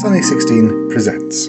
[0.00, 1.48] Sunny 16 presents.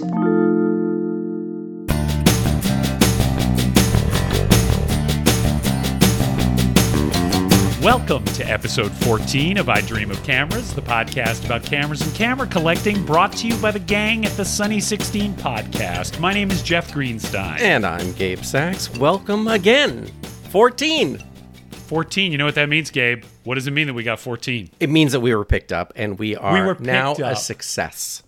[7.82, 12.46] Welcome to episode 14 of I Dream of Cameras, the podcast about cameras and camera
[12.46, 16.20] collecting, brought to you by the gang at the Sunny 16 podcast.
[16.20, 17.60] My name is Jeff Greenstein.
[17.60, 18.92] And I'm Gabe Sachs.
[18.96, 20.10] Welcome again.
[20.50, 21.22] 14.
[21.86, 23.24] 14, you know what that means, Gabe?
[23.44, 24.70] What does it mean that we got 14?
[24.80, 27.20] It means that we were picked up and we are were now up.
[27.20, 28.22] a success.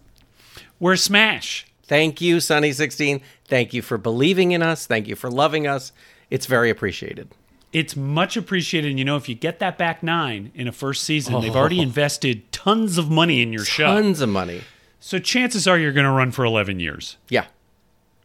[0.81, 1.66] We're Smash.
[1.84, 3.23] Thank you, Sunny16.
[3.47, 4.87] Thank you for believing in us.
[4.87, 5.93] Thank you for loving us.
[6.30, 7.29] It's very appreciated.
[7.73, 8.91] It's much appreciated.
[8.91, 11.80] And you know, if you get that back nine in a first season, they've already
[11.80, 11.83] oh.
[11.83, 13.87] invested tons of money in your show.
[13.87, 14.62] Tons of money.
[15.01, 17.47] So chances are you're going to run for 11 years, Yeah,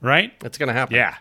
[0.01, 0.37] right?
[0.39, 0.95] that's going to happen.
[0.95, 1.15] Yeah.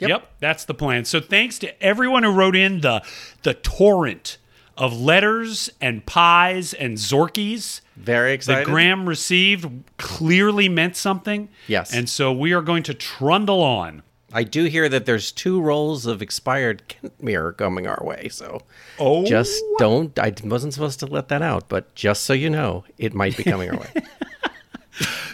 [0.00, 0.28] Yep.
[0.40, 1.04] that's the plan.
[1.04, 3.02] So thanks to everyone who wrote in the
[3.42, 4.38] the torrent
[4.76, 8.66] of letters and pies and zorkies Very that excited.
[8.66, 11.48] Graham received clearly meant something.
[11.68, 11.94] Yes.
[11.94, 14.02] And so we are going to trundle on.
[14.32, 18.28] I do hear that there's two rolls of expired Kentmere coming our way.
[18.30, 18.62] So
[18.98, 19.24] Oh.
[19.24, 20.18] just don't.
[20.18, 23.44] I wasn't supposed to let that out, but just so you know, it might be
[23.44, 23.92] coming our way.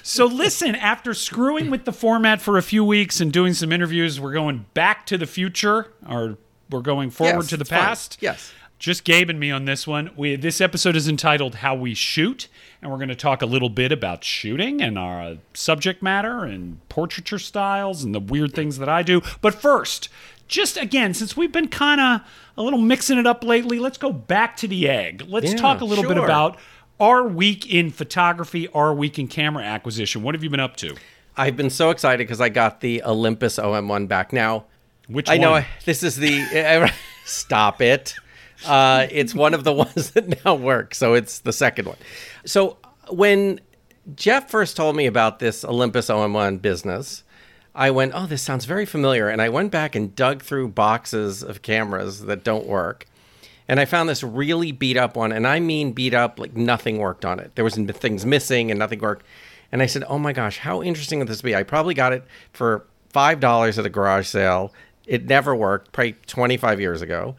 [0.02, 4.18] So listen, after screwing with the format for a few weeks and doing some interviews,
[4.18, 6.38] we're going back to the future or
[6.70, 7.78] we're going forward Yes, to the it's fine.
[7.80, 8.16] past.
[8.20, 8.52] Yes.
[8.80, 10.08] Just Gabe and me on this one.
[10.16, 12.48] We this episode is entitled "How We Shoot,"
[12.80, 16.44] and we're going to talk a little bit about shooting and our uh, subject matter
[16.44, 19.20] and portraiture styles and the weird things that I do.
[19.42, 20.08] But first,
[20.48, 22.22] just again, since we've been kind of
[22.56, 25.26] a little mixing it up lately, let's go back to the egg.
[25.28, 26.58] Let's Yeah, talk a little bit about
[26.98, 30.22] our week in photography, our week in camera acquisition.
[30.22, 30.96] What have you been up to?
[31.36, 34.64] I've been so excited because I got the Olympus OM1 back now.
[35.06, 35.62] Which I know one?
[35.64, 36.90] I, this is the
[37.26, 38.14] stop it.
[38.66, 41.96] Uh, it's one of the ones that now work, so it's the second one.
[42.44, 42.76] So
[43.08, 43.60] when
[44.14, 47.24] Jeff first told me about this Olympus OM1 business,
[47.74, 51.42] I went, "Oh, this sounds very familiar," and I went back and dug through boxes
[51.42, 53.06] of cameras that don't work.
[53.68, 56.98] And I found this really beat up one, and I mean beat up, like nothing
[56.98, 57.52] worked on it.
[57.54, 59.24] There was things missing and nothing worked.
[59.70, 62.24] And I said, "Oh my gosh, how interesting would this be?" I probably got it
[62.52, 64.72] for five dollars at a garage sale.
[65.06, 67.34] It never worked, probably 25 years ago.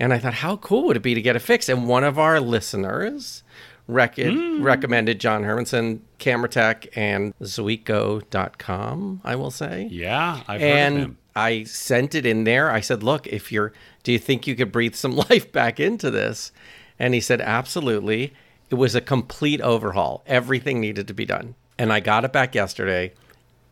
[0.00, 1.68] And I thought, how cool would it be to get it fixed?
[1.68, 3.44] And one of our listeners
[3.86, 4.62] rec- hmm.
[4.62, 10.98] recommended John Hermanson, Camera Tech, and Zuiko.com, I will say Yeah, I've heard of and
[10.98, 11.18] him.
[11.36, 12.70] I sent it in there.
[12.70, 13.72] I said, "Look, if you're,
[14.02, 16.52] do you think you could breathe some life back into this?"
[16.98, 18.32] And he said, "Absolutely."
[18.70, 20.24] It was a complete overhaul.
[20.26, 23.12] Everything needed to be done, and I got it back yesterday.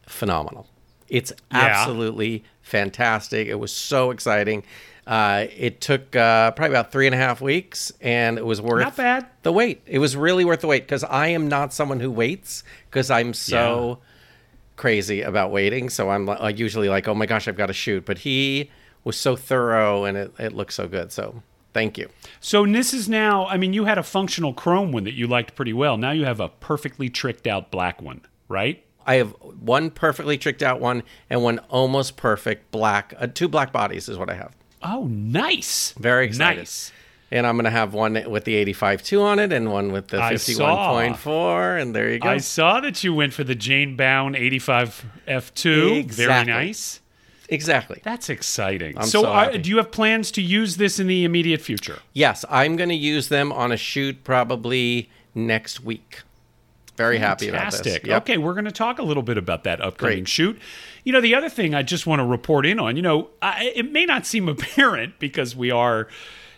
[0.07, 0.67] Phenomenal.
[1.09, 3.49] It's absolutely fantastic.
[3.49, 4.65] It was so exciting.
[5.07, 8.83] Uh, it took uh, probably about three and a half weeks, and it was worth
[8.85, 9.27] Not bad.
[9.43, 9.83] the wait.
[9.87, 13.35] It was really worth the wait because I am not someone who waits because I'm
[13.35, 13.99] so
[14.77, 15.91] crazy about waiting.
[15.91, 18.05] So I'm li- like, usually like, oh my gosh, I've got to shoot.
[18.05, 18.71] But he
[19.05, 21.11] was so thorough and it, it looked so good.
[21.11, 21.43] So
[21.73, 22.09] thank you.
[22.41, 23.47] So this is now.
[23.47, 25.97] I mean, you had a functional chrome one that you liked pretty well.
[25.97, 28.85] Now you have a perfectly tricked out black one, right?
[29.05, 29.31] I have
[29.61, 34.17] one perfectly tricked out one and one almost perfect black, uh, two black bodies is
[34.17, 34.55] what I have.
[34.83, 35.93] Oh, nice.
[35.99, 36.61] Very excited.
[36.61, 36.93] Nice.
[37.31, 40.23] And I'm going to have one with the 85.2 on it and one with the
[40.23, 41.81] I 51.4.
[41.81, 42.29] And there you go.
[42.29, 46.11] I saw that you went for the Jane Bound 85 F2.
[46.11, 47.01] Very nice.
[47.49, 48.01] exactly.
[48.05, 48.99] That's exciting.
[48.99, 52.01] I'm so, so are, do you have plans to use this in the immediate future?
[52.13, 56.21] Yes, I'm going to use them on a shoot probably next week.
[56.97, 57.81] Very happy about this.
[57.81, 58.07] Fantastic.
[58.07, 58.23] Yep.
[58.23, 60.29] Okay, we're going to talk a little bit about that upcoming Great.
[60.29, 60.59] shoot.
[61.05, 63.73] You know, the other thing I just want to report in on, you know, I,
[63.75, 66.09] it may not seem apparent because we are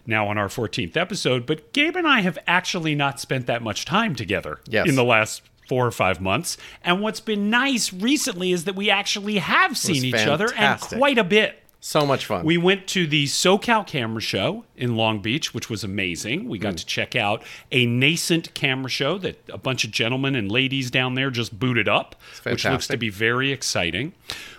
[0.07, 3.85] now on our 14th episode, but Gabe and I have actually not spent that much
[3.85, 4.89] time together Yes.
[4.89, 6.59] in the last four or five months.
[6.83, 11.17] And what's been nice recently is that we actually have seen each other and quite
[11.17, 11.59] a bit.
[11.87, 12.47] So much fun.
[12.47, 16.49] We went to the SoCal Camera Show in Long Beach, which was amazing.
[16.49, 16.77] We got Hmm.
[16.77, 21.15] to check out a nascent camera show that a bunch of gentlemen and ladies down
[21.15, 24.15] there just booted up, which looks to be very exciting.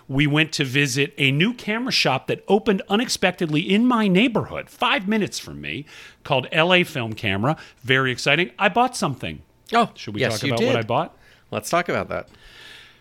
[0.07, 5.07] We went to visit a new camera shop that opened unexpectedly in my neighborhood, five
[5.07, 5.85] minutes from me,
[6.23, 7.57] called LA Film Camera.
[7.83, 8.51] Very exciting.
[8.59, 9.41] I bought something.
[9.73, 10.67] oh, Should we yes, talk about did.
[10.67, 11.17] what I bought?
[11.49, 12.29] Let's talk about that.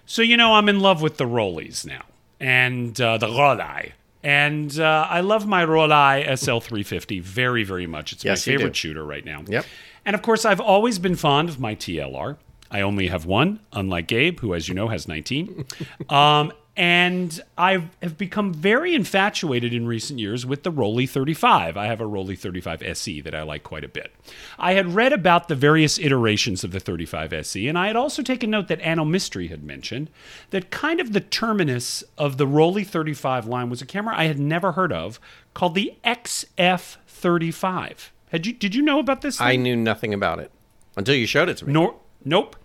[0.07, 2.05] So you know I'm in love with the Rolleis now,
[2.41, 3.93] and uh, the Rollei,
[4.25, 8.13] and uh, I love my Rollei SL350 very, very much.
[8.13, 9.45] It's Yes, my favorite shooter right now.
[9.47, 9.67] Yep.
[10.07, 12.39] And of course, I've always been fond of my TLR.
[12.71, 15.67] I only have one, unlike Gabe, who, as you know, has 19.
[16.09, 21.77] um, and I have become very infatuated in recent years with the Rollei 35.
[21.77, 24.13] I have a Rollei 35 SE that I like quite a bit.
[24.59, 28.23] I had read about the various iterations of the 35 SE, and I had also
[28.23, 30.11] taken note that Anno Mystery had mentioned
[30.51, 34.41] that kind of the terminus of the Rollei 35 line was a camera I had
[34.41, 35.21] never heard of
[35.55, 38.11] called the XF35.
[38.31, 39.41] Had you did you know about this?
[39.41, 40.51] I knew nothing about it
[40.97, 41.73] until you showed it to me.
[41.73, 41.95] Nor,
[42.25, 42.57] nope.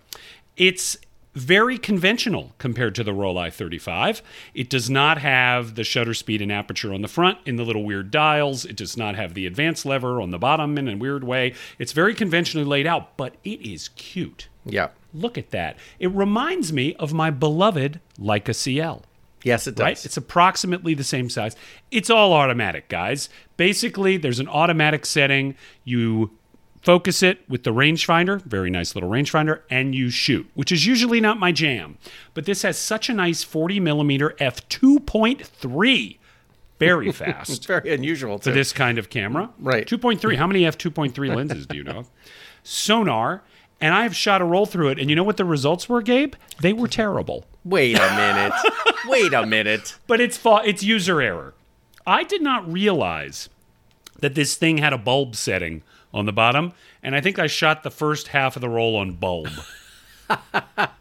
[0.56, 0.96] It's
[1.34, 4.20] very conventional compared to the Rollei 35.
[4.54, 7.84] It does not have the shutter speed and aperture on the front in the little
[7.84, 8.64] weird dials.
[8.64, 11.54] It does not have the advance lever on the bottom in a weird way.
[11.78, 14.48] It's very conventionally laid out, but it is cute.
[14.64, 14.88] Yeah.
[15.14, 15.76] Look at that.
[15.98, 19.02] It reminds me of my beloved Leica CL
[19.42, 19.84] Yes, it does.
[19.84, 20.04] right?
[20.04, 21.56] It's approximately the same size.
[21.90, 23.28] It's all automatic, guys.
[23.56, 25.54] Basically, there's an automatic setting.
[25.84, 26.32] You
[26.82, 31.20] focus it with the rangefinder, very nice little rangefinder, and you shoot, which is usually
[31.20, 31.98] not my jam.
[32.34, 36.18] But this has such a nice 40 millimeter f 2.3,
[36.78, 39.50] very fast It's very unusual for this kind of camera.
[39.58, 39.86] Right.
[39.86, 40.36] 2.3.
[40.36, 42.04] How many f 2.3 lenses do you know?
[42.64, 43.40] Sonnar.
[43.82, 46.34] And I've shot a roll through it, and you know what the results were, Gabe?
[46.60, 48.52] They were terrible Wait a minute.
[49.06, 49.96] Wait a minute.
[50.06, 51.54] but it's fa- it's user error.
[52.06, 53.48] I did not realize
[54.18, 56.72] that this thing had a bulb setting on the bottom,
[57.02, 59.48] and I think I shot the first half of the roll on bulb.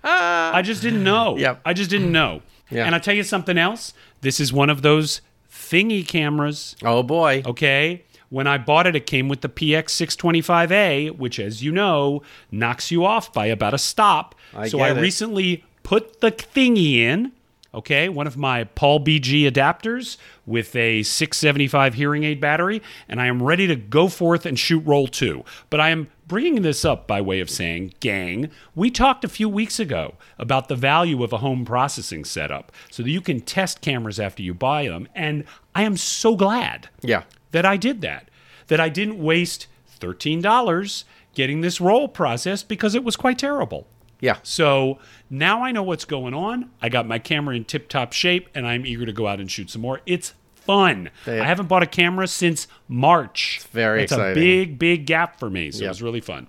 [0.03, 1.37] I just didn't know.
[1.37, 1.61] Yep.
[1.65, 2.41] I just didn't know.
[2.69, 2.85] Yeah.
[2.85, 3.93] And I'll tell you something else.
[4.21, 5.21] This is one of those
[5.51, 6.75] thingy cameras.
[6.83, 7.43] Oh boy.
[7.45, 8.03] Okay.
[8.29, 12.21] When I bought it, it came with the PX625A, which, as you know,
[12.51, 14.35] knocks you off by about a stop.
[14.53, 15.01] I so I it.
[15.01, 17.31] recently put the thingy in,
[17.73, 23.27] okay, one of my Paul BG adapters with a 675 hearing aid battery, and I
[23.27, 25.43] am ready to go forth and shoot roll two.
[25.69, 29.49] But I am bringing this up by way of saying, gang, we talked a few
[29.49, 33.81] weeks ago about the value of a home processing setup so that you can test
[33.81, 35.07] cameras after you buy them.
[35.15, 35.43] And
[35.75, 37.23] I am so glad Yeah.
[37.51, 38.29] that I did that.
[38.67, 39.65] That I didn't waste
[39.99, 41.03] $13
[41.35, 43.87] getting this roll processed because it was quite terrible.
[44.19, 44.37] Yeah.
[44.43, 44.99] So
[45.29, 46.69] now I know what's going on.
[46.81, 49.49] I got my camera in tip top shape and I'm eager to go out and
[49.49, 50.01] shoot some more.
[50.05, 51.09] It's fun.
[51.25, 51.41] Yeah.
[51.41, 53.57] I haven't bought a camera since March.
[53.57, 55.71] It's very it's a big, big gap for me.
[55.71, 56.47] So it was really fun.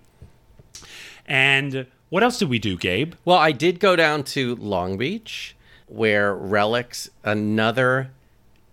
[1.26, 3.14] And what else did we do, Gabe?
[3.24, 5.54] Well, I did go down to Long Beach,
[5.86, 8.10] where Relics, another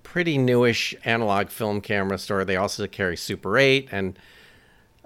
[0.01, 2.43] pretty newish analog film camera store.
[2.43, 4.17] They also carry Super 8 and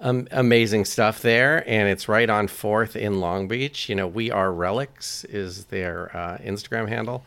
[0.02, 1.66] um, amazing stuff there.
[1.68, 3.88] And it's right on 4th in Long Beach.
[3.88, 7.24] You know, We Are Relics is their uh, Instagram handle.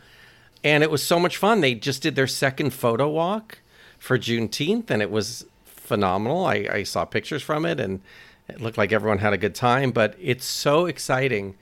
[0.63, 1.62] And it was so much fun.
[1.62, 3.60] They just did their second photo walk
[4.00, 6.45] for Juneteenth, and it was phenomenal.
[6.45, 8.01] I, I saw pictures from it, and
[8.48, 9.92] it looked like everyone had a good time.
[9.92, 11.56] But it's so exciting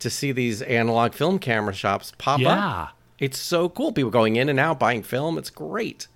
[0.00, 2.40] to see these analog film camera shops pop up.
[2.40, 2.82] Yeah.
[2.82, 2.94] up.
[3.18, 3.92] It's so cool.
[3.92, 5.38] People going in and out buying film.
[5.38, 6.06] It's great.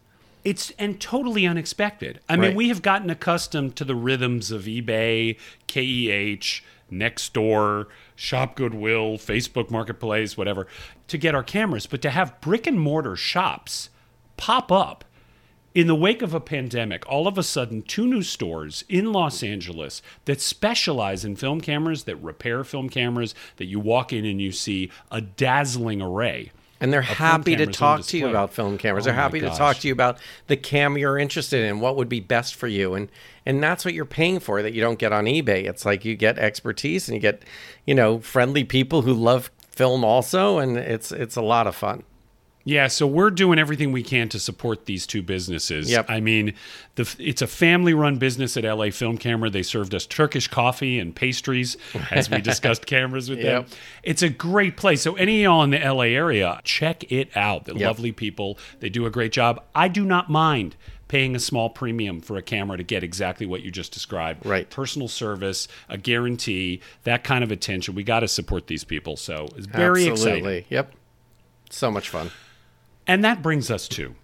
[0.45, 2.21] It's and totally unexpected.
[2.29, 7.87] I mean, we have gotten accustomed to the rhythms of eBay, KEH, Nextdoor,
[8.17, 10.67] Shop Goodwill, Facebook Marketplace, whatever,
[11.09, 13.89] to get our cameras, but to have brick and mortar shops
[14.37, 15.05] pop up
[15.75, 19.43] in the wake of a pandemic, all of a sudden, two new stores in Los
[19.43, 24.41] Angeles that specialize in film cameras, that repair film cameras, that you walk in and
[24.41, 26.53] you see a dazzling array.
[26.83, 29.05] And they're happy to talk to you about film cameras.
[29.05, 30.19] Oh they're happy to talk to you about
[30.49, 32.95] the cam you're interested in, what would be best for you.
[32.95, 33.09] And
[33.47, 35.69] and that's what you're paying for that you don't get on eBay.
[35.69, 37.45] It's like you get expertise and you get,
[37.87, 42.03] you know, friendly people who love film also and it's it's a lot of fun.
[42.65, 45.91] Yeah, so we're doing everything we can to support these two businesses.
[45.91, 46.07] Yep.
[46.09, 46.55] I mean,
[46.95, 49.51] the, it's a family-run business at LA Film Camera.
[49.51, 51.77] They served us Turkish coffee and pastries
[52.11, 53.67] as we discussed cameras with them.
[54.03, 55.03] It's a great place.
[55.03, 57.65] So any of y'all in the LA area, check it out.
[57.65, 57.87] They're Yep.
[57.89, 58.59] lovely people.
[58.81, 59.63] They do a great job.
[59.75, 60.77] I do not mind
[61.09, 64.47] paying a small premium for a camera to get exactly what you just described.
[64.47, 64.71] Right.
[64.71, 67.95] Personal service, a guarantee, that kind of attention.
[67.95, 69.17] We got to support these people.
[69.17, 70.47] So it's very exciting.
[70.47, 70.67] Absolutely.
[70.71, 70.93] Yep.
[71.71, 72.31] So much fun.
[73.07, 74.15] And that brings us to.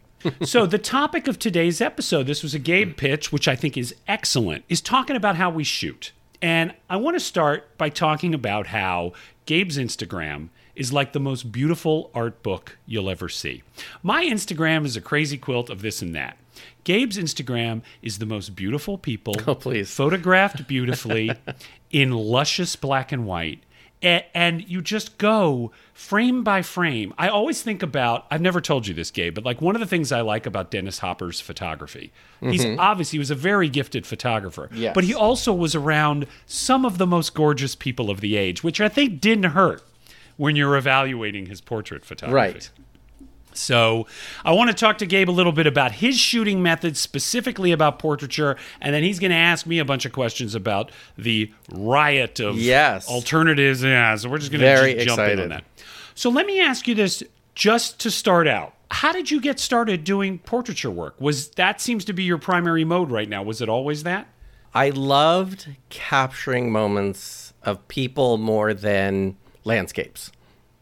[0.42, 3.94] so, the topic of today's episode, this was a Gabe pitch, which I think is
[4.08, 6.12] excellent, is talking about how we shoot.
[6.42, 9.12] And I want to start by talking about how
[9.46, 13.62] Gabe's Instagram is like the most beautiful art book you'll ever see.
[14.02, 16.36] My Instagram is a crazy quilt of this and that.
[16.84, 19.92] Gabe's Instagram is the most beautiful people Oh, please.
[19.94, 21.32] photographed beautifully
[21.90, 23.62] in luscious black and white.
[24.02, 27.12] And you just go frame by frame.
[27.18, 29.86] I always think about, I've never told you this, Gabe, but like one of the
[29.86, 32.78] things I like about Dennis Hopper's photography, he's mm-hmm.
[32.78, 34.94] obviously, he was a very gifted photographer, Yes.
[34.94, 38.80] but he also was around some of the most gorgeous people of the age, which
[38.80, 39.82] I think didn't hurt
[40.36, 42.34] when you're evaluating his portrait photography.
[42.34, 42.70] Right.
[43.52, 44.06] So,
[44.44, 47.98] I want to talk to Gabe a little bit about his shooting methods, specifically about
[47.98, 52.38] portraiture, and then he's going to ask me a bunch of questions about the riot
[52.38, 53.08] of Yes.
[53.08, 53.82] alternatives.
[53.82, 55.50] Yeah, so we're just going to jump in on excited.
[55.50, 55.64] that.
[56.14, 57.22] So, let me ask you this
[57.54, 58.74] just to start out.
[58.90, 61.20] How did you get started doing portraiture work?
[61.20, 63.42] Was that seems to be your primary mode right now?
[63.42, 64.28] Was it always that?
[64.74, 70.30] I loved capturing moments of people more than landscapes.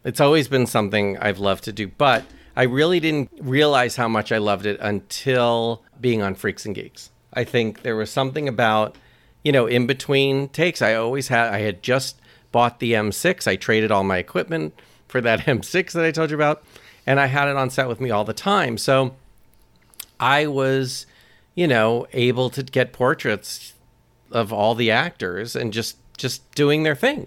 [0.05, 2.25] It's always been something I've loved to do, but
[2.57, 7.11] I really didn't realize how much I loved it until being on Freaks and Geeks.
[7.35, 8.97] I think there was something about,
[9.45, 10.81] you know, in between takes.
[10.81, 12.19] I always had, I had just
[12.53, 13.47] bought the M6.
[13.47, 14.75] I traded all my equipment
[15.07, 16.65] for that M6 that I told you about,
[17.07, 18.79] and I had it on set with me all the time.
[18.79, 19.15] So
[20.19, 21.07] I was,
[21.55, 23.75] you know, able to get portraits
[24.33, 27.27] of all the actors and just just doing their thing.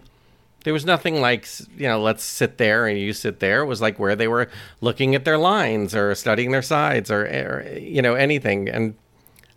[0.64, 1.48] There was nothing like,
[1.78, 3.62] you know, let's sit there and you sit there.
[3.62, 4.50] It was like where they were
[4.82, 8.68] looking at their lines or studying their sides or, or you know, anything.
[8.68, 8.96] And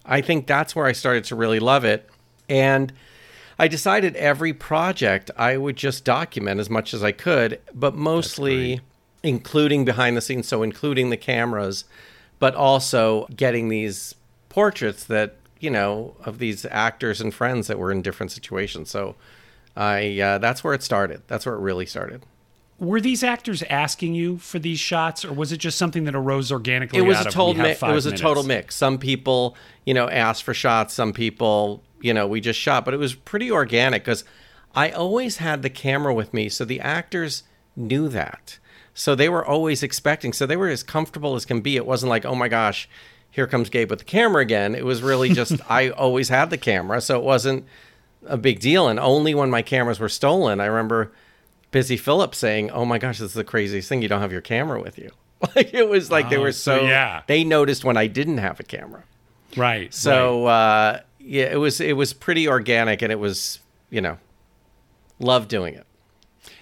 [0.05, 2.09] I think that's where I started to really love it.
[2.49, 2.93] And
[3.59, 8.81] I decided every project I would just document as much as I could, but mostly
[9.23, 11.85] including behind the scenes, so including the cameras,
[12.39, 14.15] but also getting these
[14.49, 18.91] portraits that, you know, of these actors and friends that were in different situations.
[18.91, 19.15] So
[19.77, 21.23] I uh, that's where it started.
[21.27, 22.25] That's where it really started.
[22.79, 26.51] Were these actors asking you for these shots, or was it just something that arose
[26.51, 26.99] organically?
[26.99, 27.83] it was a total mix.
[27.83, 28.75] It was a total mix.
[28.75, 30.93] Some people, you know, asked for shots.
[30.93, 34.25] Some people, you know, we just shot, but it was pretty organic because
[34.75, 37.45] I always had the camera with me, so the actors
[37.77, 38.59] knew that.
[38.95, 40.33] So they were always expecting.
[40.33, 41.77] So they were as comfortable as can be.
[41.77, 42.89] It wasn't like, oh my gosh,
[43.31, 44.75] here comes Gabe with the camera again.
[44.75, 47.65] It was really just I always had the camera, so it wasn't
[48.27, 48.89] a big deal.
[48.89, 51.13] And only when my cameras were stolen, I remember
[51.71, 54.03] Busy Philipps saying, "Oh my gosh, this is the craziest thing!
[54.03, 55.11] You don't have your camera with you."
[55.57, 57.23] Like it was like they Oh, were so so yeah.
[57.27, 59.03] They noticed when I didn't have a camera.
[59.57, 59.59] Right.
[59.81, 59.95] right.
[59.95, 63.59] So uh, yeah, it was it was pretty organic, and it was
[63.91, 64.19] you know,
[65.19, 65.85] love doing it.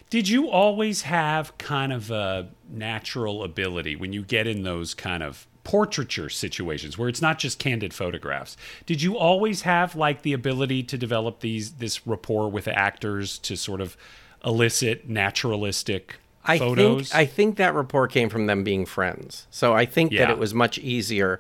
[0.09, 5.23] Did you always have kind of a natural ability when you get in those kind
[5.23, 8.56] of portraiture situations where it's not just candid photographs?
[8.86, 13.56] Did you always have like the ability to develop these this rapport with actors to
[13.56, 13.96] sort of
[14.44, 17.10] elicit naturalistic I photos?
[17.10, 19.46] think I think that rapport came from them being friends.
[19.52, 21.38] So I think that it was much easier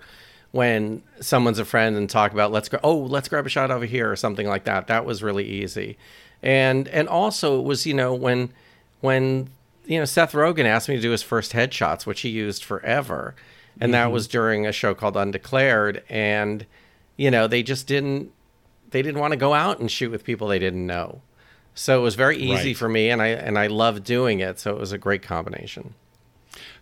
[0.52, 3.84] when someone's a friend and talk about let's go oh let's grab a shot over
[3.84, 4.86] here or something like that.
[4.86, 5.98] That was really easy,
[6.40, 8.52] and and also it was you know when
[9.00, 9.50] when
[9.86, 13.34] you know Seth Rogen asked me to do his first headshots, which he used forever,
[13.80, 14.14] and that mm-hmm.
[14.14, 16.66] was during a show called Undeclared, and
[17.16, 18.32] you know they just didn't
[18.90, 21.22] they didn't want to go out and shoot with people they didn't know.
[21.74, 22.76] So it was very easy Right.
[22.76, 24.58] for me, and I and I loved doing it.
[24.58, 25.94] So it was a great combination.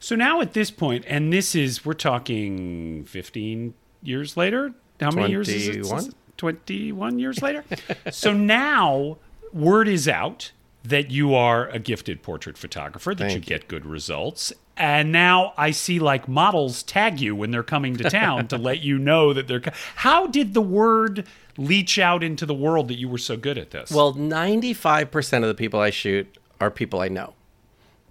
[0.00, 4.72] So now at this point, and this is we're talking 15 years later.
[5.00, 5.84] How many years is it?
[5.84, 6.12] 21?
[6.36, 7.64] 21 years later.
[8.10, 9.18] so now
[9.52, 10.52] word is out
[10.84, 13.56] that you are a gifted portrait photographer, that you Thank you.
[13.58, 14.52] get good results.
[14.76, 18.80] And now I see like models tag you when they're coming to town to let
[18.80, 19.60] you know that they're.
[19.60, 23.58] Co- How did the word leach out into the world that you were so good
[23.58, 23.90] at this?
[23.90, 27.34] Well, ninety five percent of the people I shoot are people I know.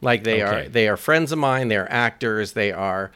[0.02, 0.66] Like they Okay.
[0.66, 1.70] are they are friends of mine.
[1.70, 2.52] They're actors.
[2.52, 3.12] They are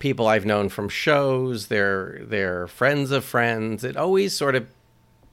[0.00, 1.68] people I've known from shows.
[1.68, 3.84] They're they're friends of friends.
[3.84, 4.66] It always sort of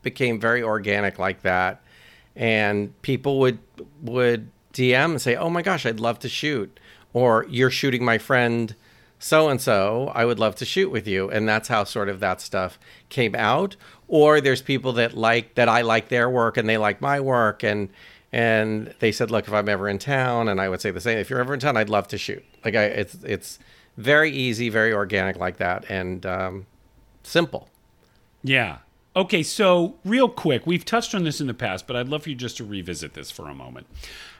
[0.03, 1.81] became very organic like that,
[2.35, 3.59] and people would
[4.01, 6.79] would DM and say, "Oh my gosh, I'd love to shoot,"
[7.13, 8.75] or "You're shooting my friend."
[9.23, 11.29] so and so, I would love to shoot with you.
[11.29, 13.77] And that's how sort of that stuff came out.
[14.09, 17.63] Or there's people that like that I like their work and they like my work
[17.63, 17.87] and
[18.33, 21.19] and they said, look, if I'm ever in town, and I would say the same,
[21.19, 22.43] if you're ever in town, I'd love to shoot.
[22.65, 23.59] Like I, it's it's
[23.95, 26.65] very easy, very organic like that, and um,
[27.21, 27.69] simple.
[28.43, 28.79] Yeah.
[29.15, 32.29] Okay, so real quick, we've touched on this in the past, but I'd love for
[32.29, 33.85] you just to revisit this for a moment.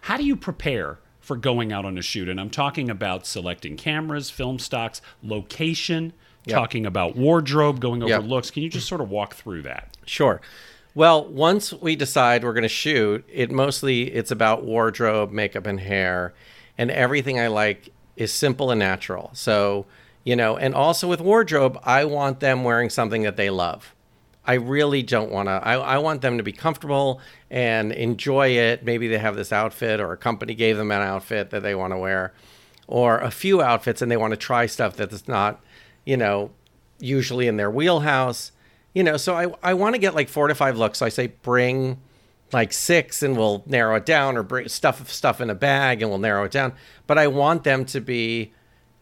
[0.02, 2.28] How do you prepare for going out on a shoot?
[2.28, 6.14] And I'm talking about selecting cameras, film stocks, location,
[6.46, 6.56] Yep.
[6.58, 8.24] talking about wardrobe, going over Yep.
[8.24, 8.52] looks.
[8.52, 9.96] Can you just sort of walk through that?
[10.06, 10.42] Sure.
[10.96, 15.80] Well, once we decide we're going to shoot, it mostly it's about wardrobe, makeup and
[15.80, 16.34] hair,
[16.78, 19.30] and everything I like is simple and natural.
[19.34, 19.86] So,
[20.24, 23.93] you know, and also with wardrobe, I want them wearing something that they love.
[24.46, 25.54] I really don't want to.
[25.54, 28.84] I, I want them to be comfortable and enjoy it.
[28.84, 31.94] Maybe they have this outfit, or a company gave them an outfit that they want
[31.94, 32.34] to wear,
[32.88, 35.64] or a few outfits and they want to try stuff that's not,
[36.06, 36.52] you know,
[37.00, 38.52] usually in their wheelhouse.
[38.94, 41.00] You know, so I, I want to get like four to five looks.
[41.00, 42.00] So I say bring
[42.52, 46.12] like six and we'll narrow it down, or bring stuff stuff in a bag and
[46.12, 46.74] we'll narrow it down.
[47.08, 48.54] But I want them to be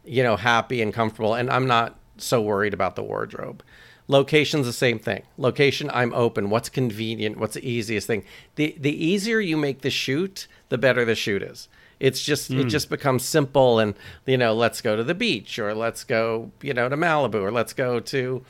[0.03, 1.35] you know, happy and comfortable.
[1.35, 3.63] And I'm not so worried about the wardrobe.
[4.07, 5.23] Location's the same thing.
[5.37, 6.49] Location, I'm open.
[6.49, 7.37] What's convenient?
[7.37, 8.23] What's the easiest thing?
[8.55, 11.67] The the easier you make the shoot, the better the shoot is.
[11.99, 13.93] It's just it just becomes simple and
[14.25, 17.51] you know, let's go to the beach or let's go, you know, to Malibu or
[17.51, 18.43] let's go to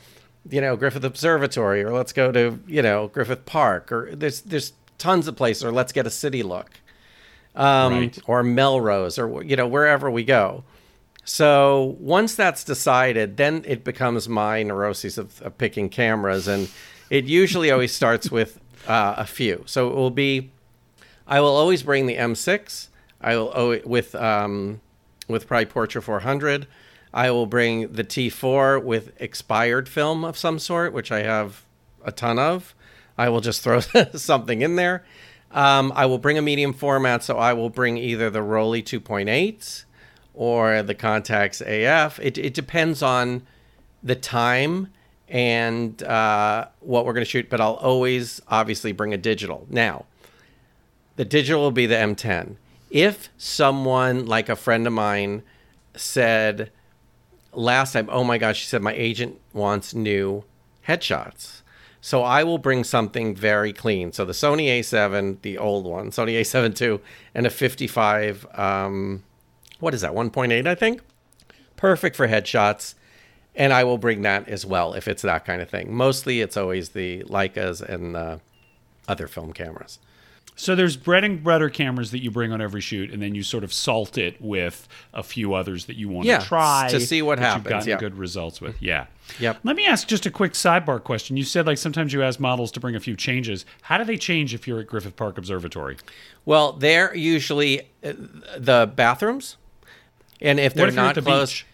[0.50, 4.72] you know, Griffith Observatory or let's go to, you know, Griffith Park or there's there's
[4.98, 6.80] tons of places or let's get a city look.
[7.54, 8.18] Um Right.
[8.26, 10.64] or Melrose or you know, wherever we go.
[11.24, 16.68] So once that's decided, then it becomes my neuroses of, of picking cameras, and
[17.10, 19.62] it usually always starts with uh, a few.
[19.66, 20.50] So it will be,
[21.26, 22.88] I will always bring the M6.
[23.20, 24.80] I will with um,
[25.28, 26.66] with probably Portra 400.
[27.14, 31.62] I will bring the T4 with expired film of some sort, which I have
[32.04, 32.74] a ton of.
[33.16, 33.80] I will just throw
[34.14, 35.04] something in there.
[35.52, 39.84] Um, I will bring a medium format, so I will bring either the Rollei 2.8
[40.34, 42.18] or the Contax AF.
[42.20, 43.42] It, it depends on
[44.02, 44.88] the time
[45.28, 49.66] and uh, what we're going to shoot, but I'll always obviously bring a digital.
[49.70, 50.04] Now,
[51.16, 52.56] the digital will be the M10.
[52.90, 55.42] If someone like a friend of mine
[55.94, 56.70] said
[57.52, 60.44] last time, oh my gosh, she said my agent wants new
[60.86, 61.62] headshots.
[62.00, 64.12] So I will bring something very clean.
[64.12, 67.00] So the Sony A7, the old one, Sony A7 II,
[67.34, 69.22] and a 55, um,
[69.82, 71.00] what is that, 1.8, I think?
[71.76, 72.94] Perfect for headshots.
[73.54, 75.92] And I will bring that as well if it's that kind of thing.
[75.92, 78.38] Mostly it's always the Leicas and uh,
[79.08, 79.98] other film cameras.
[80.54, 83.42] So there's bread and butter cameras that you bring on every shoot, and then you
[83.42, 87.00] sort of salt it with a few others that you want Yeah, to try to
[87.00, 87.96] see what happens, You've gotten yeah.
[87.98, 88.80] good results with.
[88.80, 89.06] Yeah.
[89.40, 89.60] Yep.
[89.64, 91.36] Let me ask just a quick sidebar question.
[91.38, 93.64] You said like sometimes you ask models to bring a few changes.
[93.80, 95.96] How do they change if you're at Griffith Park Observatory?
[96.44, 98.12] Well, they're usually uh,
[98.58, 99.56] the bathrooms,
[100.40, 101.64] and if they're if not the close,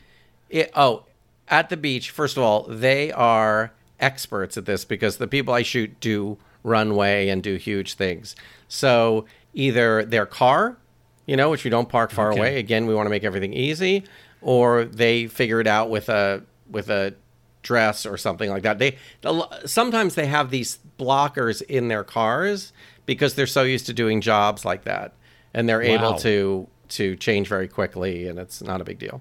[0.51, 1.05] it- oh,
[1.49, 2.11] at the beach.
[2.11, 7.29] First of all, they are experts at this because the people I shoot do runway
[7.29, 8.37] and do huge things.
[8.69, 9.25] So
[9.55, 10.77] either their car,
[11.27, 12.39] you know, which we don't park far Okay.
[12.39, 12.59] away.
[12.59, 14.05] Again, we want to make everything easy,
[14.43, 17.15] or they figure it out with a with a
[17.63, 18.79] dress or something like that.
[18.79, 18.97] They
[19.65, 22.73] sometimes they have these blockers in their cars
[23.07, 25.15] because they're so used to doing jobs like that,
[25.55, 29.21] and they're able to to change very quickly, and it's not a big deal.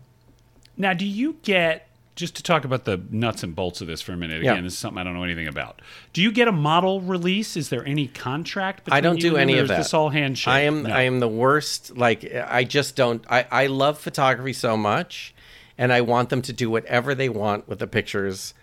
[0.77, 4.11] Now, do you get just to talk about the nuts and bolts of this for
[4.11, 4.41] a minute?
[4.41, 4.53] Yeah.
[4.53, 5.81] Again, this is something I don't know anything about.
[6.13, 7.55] Do you get a model release?
[7.55, 8.85] Is there any contract?
[8.85, 9.77] Between I don't do any of that.
[9.77, 10.53] This all handshake.
[10.53, 10.89] I am No.
[10.93, 11.95] I am the worst.
[11.95, 13.23] Like I just don't.
[13.29, 15.33] I I love photography so much,
[15.77, 18.53] and I want them to do whatever they want with the pictures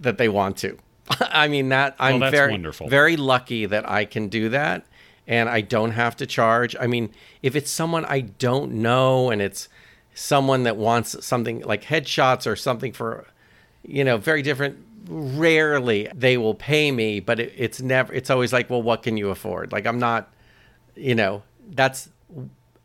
[0.00, 0.78] that they want to.
[1.20, 2.88] I mean that I'm that's very wonderful.
[2.88, 4.86] very lucky that I can do that,
[5.26, 6.74] and I don't have to charge.
[6.78, 7.10] I mean,
[7.42, 9.68] if it's someone I don't know and it's
[10.14, 13.26] someone that wants something like headshots or something for,
[13.82, 14.78] you know, very different.
[15.08, 18.12] Rarely they will pay me, but it, it's never.
[18.12, 19.72] It's always like, well, what can you afford?
[19.72, 20.32] Like I'm not
[20.94, 22.08] you know, that's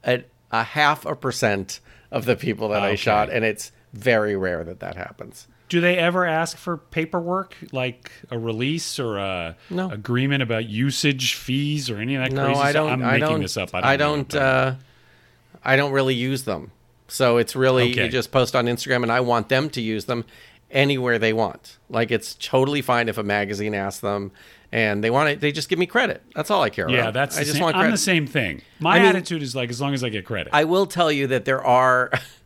[0.06, 1.80] a, a half a percent
[2.12, 5.48] of the people that I shot, and it's very rare that that happens.
[5.70, 9.92] Do they ever ask for paperwork, like a release or a No.
[9.92, 12.74] agreement about usage fees or any of that No, crazy I stuff?
[12.90, 12.90] don't.
[12.94, 13.42] I'm I making don't.
[13.42, 13.70] this up.
[13.74, 13.90] I don't.
[13.90, 14.36] I don't.
[14.36, 14.76] uh,
[15.66, 16.72] I don't really use them,
[17.10, 18.06] so it's really Okay.
[18.06, 20.24] you just post on Instagram, and I want them to use them
[20.72, 21.78] anywhere they want.
[21.90, 24.32] Like it's totally fine if a magazine asks them,
[24.72, 25.42] and they want it.
[25.42, 26.24] They just give me credit.
[26.36, 27.06] That's all I care yeah, about.
[27.08, 27.38] Yeah, that's.
[27.38, 27.92] I just same, want I'm credit.
[27.92, 28.62] the same thing.
[28.80, 30.50] My I mean- attitude is like, as long as I get credit.
[30.54, 32.12] I will tell you that there are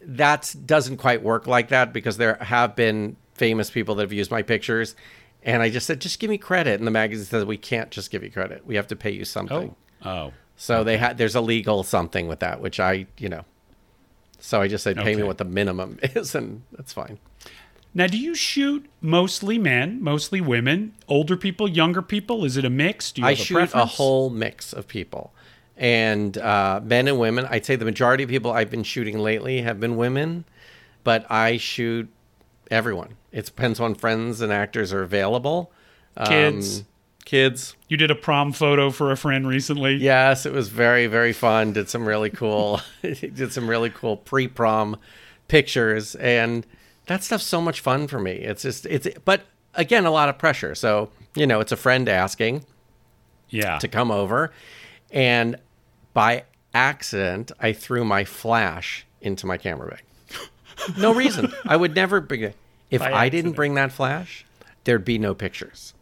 [0.00, 4.30] that doesn't quite work like that because there have been famous people that have used
[4.30, 4.94] my pictures
[5.42, 8.10] and I just said just give me credit and the magazine says we can't just
[8.10, 8.66] give you credit.
[8.66, 9.74] We have to pay you something.
[10.04, 13.44] oh, oh, So they had there's a legal something with that which I, you know.
[14.40, 15.22] So I just said pay me Okay.
[15.24, 17.18] what the minimum is and that's fine.
[17.94, 22.44] Now, do you shoot mostly men, mostly women, older people, younger people?
[22.44, 23.10] Is it a mix?
[23.10, 25.32] Do you I have a shoot a whole mix of people.
[25.78, 29.62] And uh, men and women, I'd say the majority of people I've been shooting lately
[29.62, 30.44] have been women,
[31.04, 32.08] but I shoot
[32.70, 33.14] everyone.
[33.32, 35.70] It depends on friends and actors are available.
[36.16, 36.84] Um, Kids.
[37.24, 37.76] kids.
[37.88, 39.94] You did a prom photo for a friend recently.
[39.94, 41.72] Yes, it was very, very fun.
[41.74, 44.96] Did some really cool, did some really cool pre-prom
[45.46, 46.66] pictures, and
[47.06, 48.32] that stuff's so much fun for me.
[48.32, 49.42] It's just, it's, but
[49.74, 50.74] again, a lot of pressure.
[50.74, 52.64] So you know, it's a friend asking,
[53.48, 53.78] Yeah.
[53.78, 54.50] to come over
[55.12, 55.56] and
[56.12, 56.44] by
[56.74, 60.02] accident i threw my flash into my camera bag
[60.98, 62.56] no reason i would never bring it
[62.90, 64.44] if By i didn't bring that flash
[64.84, 65.94] there'd be no pictures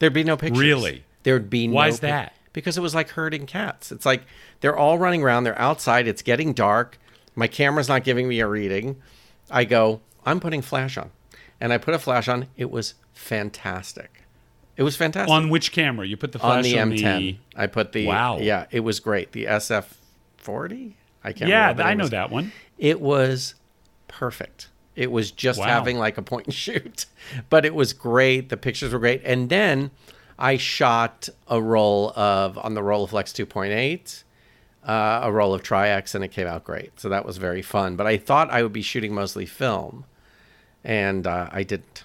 [0.00, 1.04] there'd be no pictures Really?
[1.22, 2.34] there'd be no Why is pic- that?
[2.52, 4.22] because it was like herding cats it's like
[4.60, 6.98] they're all running around they're outside it's getting dark
[7.34, 8.96] My camera's not giving me a reading.
[9.50, 11.10] I go, I'm putting flash on.
[11.58, 12.48] And I put a flash on.
[12.58, 14.21] It was fantastic.
[14.76, 15.30] It was fantastic.
[15.30, 16.06] On which camera?
[16.06, 17.36] You put the flash On the on M10.
[17.56, 18.38] I put the Wow.
[18.38, 19.32] Yeah, it was great.
[19.32, 20.94] The SF40.
[21.24, 21.48] I can't.
[21.50, 22.10] Yeah, I know was.
[22.10, 22.52] that one.
[22.78, 23.54] It was
[24.08, 24.68] perfect.
[24.96, 25.66] It was just Wow.
[25.66, 27.06] having like a point and shoot,
[27.50, 28.48] but it was great.
[28.48, 29.90] The pictures were great, and then
[30.38, 34.24] I shot a roll of on the Rolleiflex 2.8,
[34.86, 36.98] uh, a roll of Tri-X, and it came out great.
[37.00, 37.96] So that was very fun.
[37.96, 40.04] But I thought I would be shooting mostly film,
[40.84, 42.04] and uh, I didn't.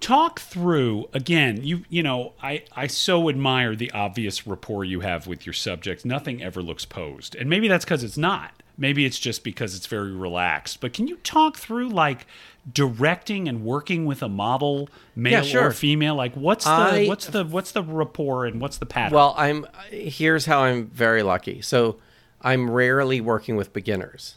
[0.00, 5.26] Talk through again you you know i i so admire the obvious rapport you have
[5.26, 6.04] with your subjects.
[6.04, 7.34] Nothing ever looks posed.
[7.34, 8.52] And maybe that's because it's not.
[8.80, 10.80] Maybe it's just because it's very relaxed.
[10.80, 12.26] But can you talk through like
[12.72, 15.66] directing and working with a model male Yeah, sure.
[15.66, 16.14] or female?
[16.14, 19.16] Like what's the I- what's the what's the rapport and what's the pattern?
[19.16, 21.60] Well, I'm here's how I'm very lucky.
[21.60, 21.96] So
[22.40, 24.36] I'm rarely working with beginners.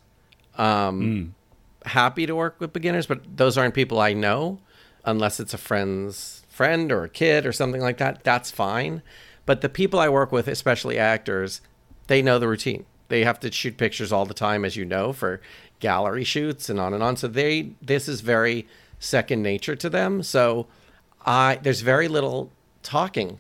[0.58, 1.36] Um,
[1.86, 4.60] Happy to work with beginners, but those aren't people I know,
[5.06, 8.24] unless it's a friend's friend or a kid or something like that.
[8.24, 9.02] That's fine.
[9.46, 11.62] But the people I work with, especially actors,
[12.08, 12.86] they know the routine.
[13.08, 15.42] They have to shoot pictures all the time, as you know, for
[15.80, 17.18] gallery shoots and on and on.
[17.18, 18.68] So they this is very
[19.00, 20.24] second nature to them.
[20.24, 20.68] So
[21.26, 22.52] I there's very little
[22.84, 23.40] talking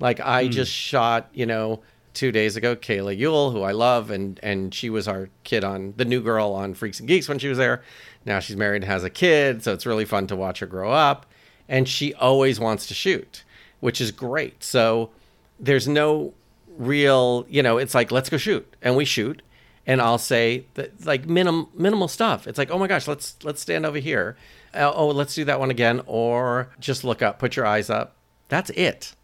[0.00, 0.50] like I hmm.
[0.50, 1.80] just shot, you know,
[2.14, 5.94] two days ago, Kayla Ewell, who I love, and and she was our kid on
[5.96, 7.82] the new girl on Freaks and Geeks when she was there.
[8.24, 10.90] Now she's married and has a kid, so it's really fun to watch her grow
[10.92, 11.26] up.
[11.68, 13.44] And she always wants to shoot,
[13.80, 14.62] which is great.
[14.64, 15.10] So
[15.58, 16.34] there's no
[16.76, 19.42] real, you know, it's like let's go shoot, and we shoot.
[19.86, 22.46] And I'll say that like minim, minimal stuff.
[22.46, 24.36] It's like, oh my gosh, let's let's stand over here.
[24.74, 28.14] Uh, oh, let's do that one again, or just look up, put your eyes up.
[28.48, 29.14] That's it.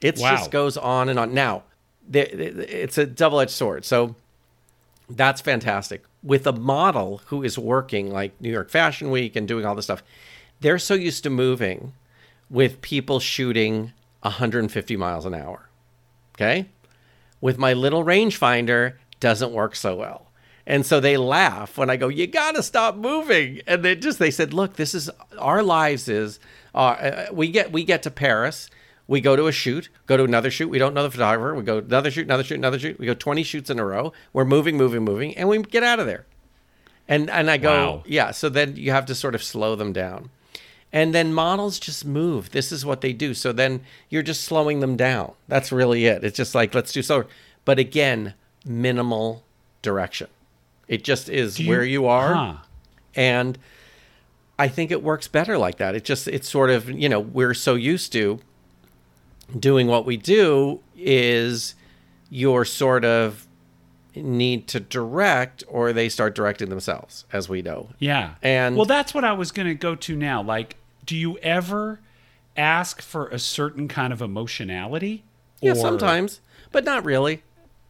[0.00, 0.36] It Wow.
[0.36, 1.34] just goes on and on.
[1.34, 1.64] Now,
[2.12, 3.84] it's a double edged sword.
[3.84, 4.16] So
[5.08, 6.04] that's fantastic.
[6.22, 9.86] With a model who is working like New York Fashion Week and doing all this
[9.86, 10.02] stuff,
[10.60, 11.94] they're so used to moving
[12.50, 13.92] with people shooting
[14.22, 15.68] 150 miles an hour.
[16.34, 16.68] Okay?
[17.40, 20.26] With my little rangefinder, doesn't work so well.
[20.66, 24.18] And so they laugh when I go, "You got to stop moving." And they just
[24.18, 26.38] they said, "Look, this is our lives is
[26.74, 28.68] uh, uh, we get we get to Paris,
[29.08, 31.64] we go to a shoot, go to another shoot, we don't know the photographer, we
[31.64, 32.98] go another shoot, another shoot, another shoot.
[33.00, 34.12] We go 20 shoots in a row.
[34.32, 36.26] We're moving, moving, moving, and we get out of there."
[37.08, 38.02] And and I go, Wow.
[38.06, 40.30] "Yeah, so then you have to sort of slow them down."
[40.92, 42.50] And then models just move.
[42.50, 43.34] This is what they do.
[43.34, 45.32] So then you're just slowing them down.
[45.46, 46.24] That's really it.
[46.24, 47.26] It's just like, let's do slower.
[47.66, 48.32] But again,
[48.64, 49.44] minimal
[49.82, 50.28] direction.
[50.86, 52.34] It just is you- where you are.
[52.34, 52.54] Huh.
[53.14, 53.58] And
[54.58, 55.94] I think it works better like that.
[55.94, 58.40] It just, it's sort of, you know, we're so used to
[59.56, 61.74] doing what we do is
[62.30, 63.46] you're sort of
[64.14, 67.88] need to direct or they start directing themselves, as we know.
[67.98, 68.34] Yeah.
[68.42, 70.42] And- well, that's what I was going to go to now.
[70.42, 72.00] Like, do you ever
[72.56, 75.24] ask for a certain kind of emotionality?
[75.60, 76.40] Yeah, Or- sometimes,
[76.72, 77.42] but not really.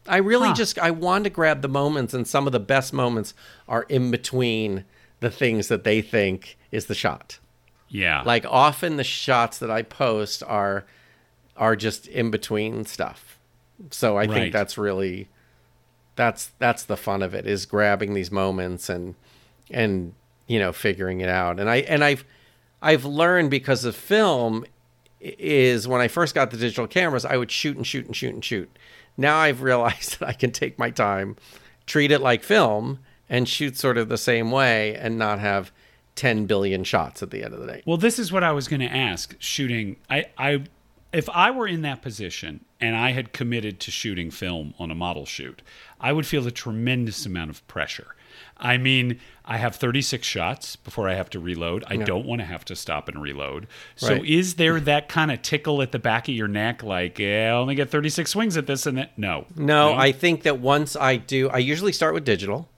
[0.07, 0.55] I really Huh.
[0.55, 3.33] just I want to grab the moments, and some of the best moments
[3.67, 4.85] are in between
[5.19, 7.37] the things that they think is the shot.
[7.89, 8.21] Yeah.
[8.25, 10.85] Like often the shots that I post are
[11.59, 13.37] are just in between stuff.
[13.91, 14.31] So I Right.
[14.33, 15.27] think that's really
[16.15, 19.15] that's that's the fun of it is grabbing these moments and
[19.69, 20.13] and
[20.47, 21.59] you know figuring it out.
[21.59, 22.25] And I and I've
[22.81, 24.65] I've learned because of film
[25.21, 28.33] is when I first got the digital cameras, I would shoot and shoot and shoot
[28.33, 28.69] and shoot.
[29.17, 31.35] Now I've realized that I can take my time,
[31.85, 35.71] treat it like film, and shoot sort of the same way and not have
[36.15, 37.83] 10 billion shots at the end of the day.
[37.85, 39.35] Well, this is what I was going to ask.
[39.39, 40.63] Shooting, I, I,
[41.11, 44.95] if I were in that position and I had committed to shooting film on a
[44.95, 45.61] model shoot,
[45.99, 48.15] I would feel a tremendous amount of pressure.
[48.57, 51.83] I mean, I have 36 shots before I have to reload.
[51.87, 53.67] I don't want to have to stop and reload.
[53.95, 54.25] So, Right.
[54.25, 57.57] is there that kind of tickle at the back of your neck, like, yeah, I
[57.57, 59.17] only get 36 swings at this and that?
[59.17, 59.45] No.
[59.55, 62.69] No, I think that once I do, I usually start with digital.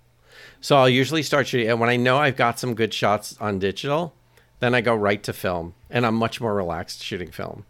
[0.62, 3.58] So I'll usually start shooting, and when I know I've got some good shots on
[3.58, 4.14] digital,
[4.60, 7.66] then I go right to film, and I'm much more relaxed shooting film.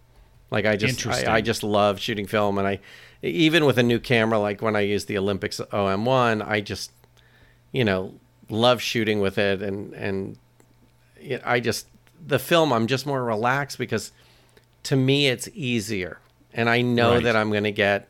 [0.51, 2.79] Like I just, I, I just love shooting film, and I,
[3.21, 6.91] even with a new camera, like when I use the Olympus OM1, I just,
[7.71, 8.13] you know,
[8.49, 10.37] love shooting with it, and and
[11.19, 11.87] it, I just
[12.25, 14.11] the film, I'm just more relaxed because
[14.83, 16.19] to me it's easier,
[16.53, 17.23] and I know Right.
[17.23, 18.07] that I'm going to get.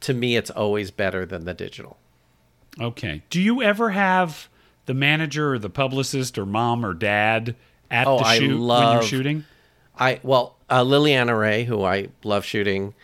[0.00, 1.96] To me, it's always better than the digital.
[2.78, 3.22] Okay.
[3.30, 4.48] Do you ever have
[4.84, 7.54] the manager or the publicist or mom or dad
[7.90, 9.44] at Oh, the shoot when you're love- shooting?
[9.98, 12.94] I well, uh, Liliana Ray, who I love shooting,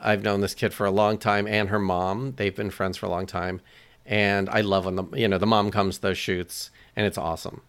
[0.00, 2.32] I've known this kid for a long time, and her mom.
[2.36, 3.60] They've been friends for a long time,
[4.06, 7.18] and I love when the you know the mom comes to those shoots, and it's
[7.18, 7.60] awesome.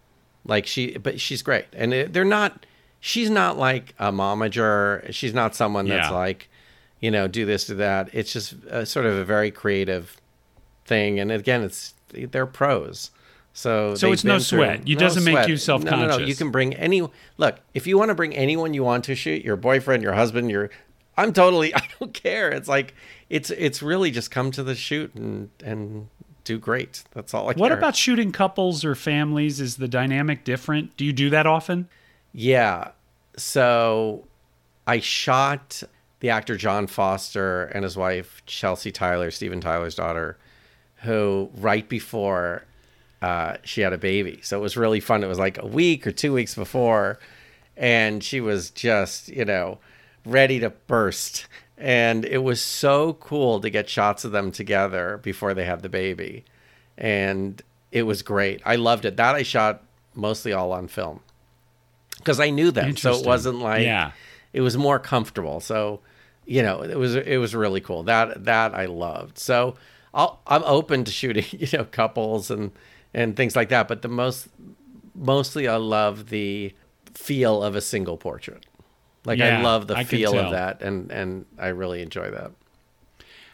[0.45, 2.65] Like she, but she's great, and it, they're not.
[3.02, 5.12] She's not like a momager.
[5.13, 6.15] She's not someone that's Yeah.
[6.15, 6.50] like,
[7.00, 8.10] you know, do this, do that.
[8.13, 10.19] It's just a, sort of a very creative
[10.86, 13.12] thing, and again, it's they're pros.
[13.60, 14.88] So, So it's no through- sweat.
[14.88, 16.00] You doesn't make you self conscious.
[16.00, 16.26] No, no, no.
[16.26, 17.06] You can bring any.
[17.36, 20.50] Look, if you want to bring anyone you want to shoot, your boyfriend, your husband,
[20.50, 20.69] your.
[21.17, 21.76] I'm totally.
[21.76, 22.52] I don't care.
[22.52, 22.93] It's like
[23.30, 26.08] it's it's really just come to the shoot and and
[26.45, 27.04] do great.
[27.12, 27.60] That's all I care.
[27.60, 27.78] What care.
[27.78, 29.60] about shooting couples or families?
[29.60, 30.95] Is the dynamic different?
[30.95, 31.89] Do you do that often?
[32.32, 32.91] Yeah.
[33.36, 34.26] So
[34.88, 35.84] I shot
[36.22, 40.38] the actor Jon Foster and his wife Chelsea Tyler, Steven Tyler's daughter,
[41.02, 42.63] who right before
[43.21, 44.39] uh, she had a baby.
[44.43, 45.23] So it was really fun.
[45.23, 47.19] It was like a week or two weeks before,
[47.77, 49.79] and she was just, you know,
[50.25, 51.47] ready to burst.
[51.77, 55.89] And it was so cool to get shots of them together before they had the
[55.89, 56.43] baby.
[56.97, 58.62] And it was great.
[58.65, 59.15] I loved it.
[59.17, 61.21] That I shot mostly all on film
[62.17, 62.97] because I knew them.
[62.97, 64.12] So it wasn't like Yeah.
[64.51, 65.62] it was more comfortable.
[65.62, 66.01] So,
[66.45, 68.03] you know, it was it was really cool.
[68.03, 69.38] That that I loved.
[69.38, 69.75] So
[70.13, 72.72] I'll, I'm open to shooting, you know, couples and
[73.13, 73.88] and things like that.
[73.88, 74.48] But the most
[75.15, 76.74] mostly I love the
[77.13, 78.65] feel of a single portrait.
[79.26, 82.52] Like I love the I feel of that, and and I really enjoy that.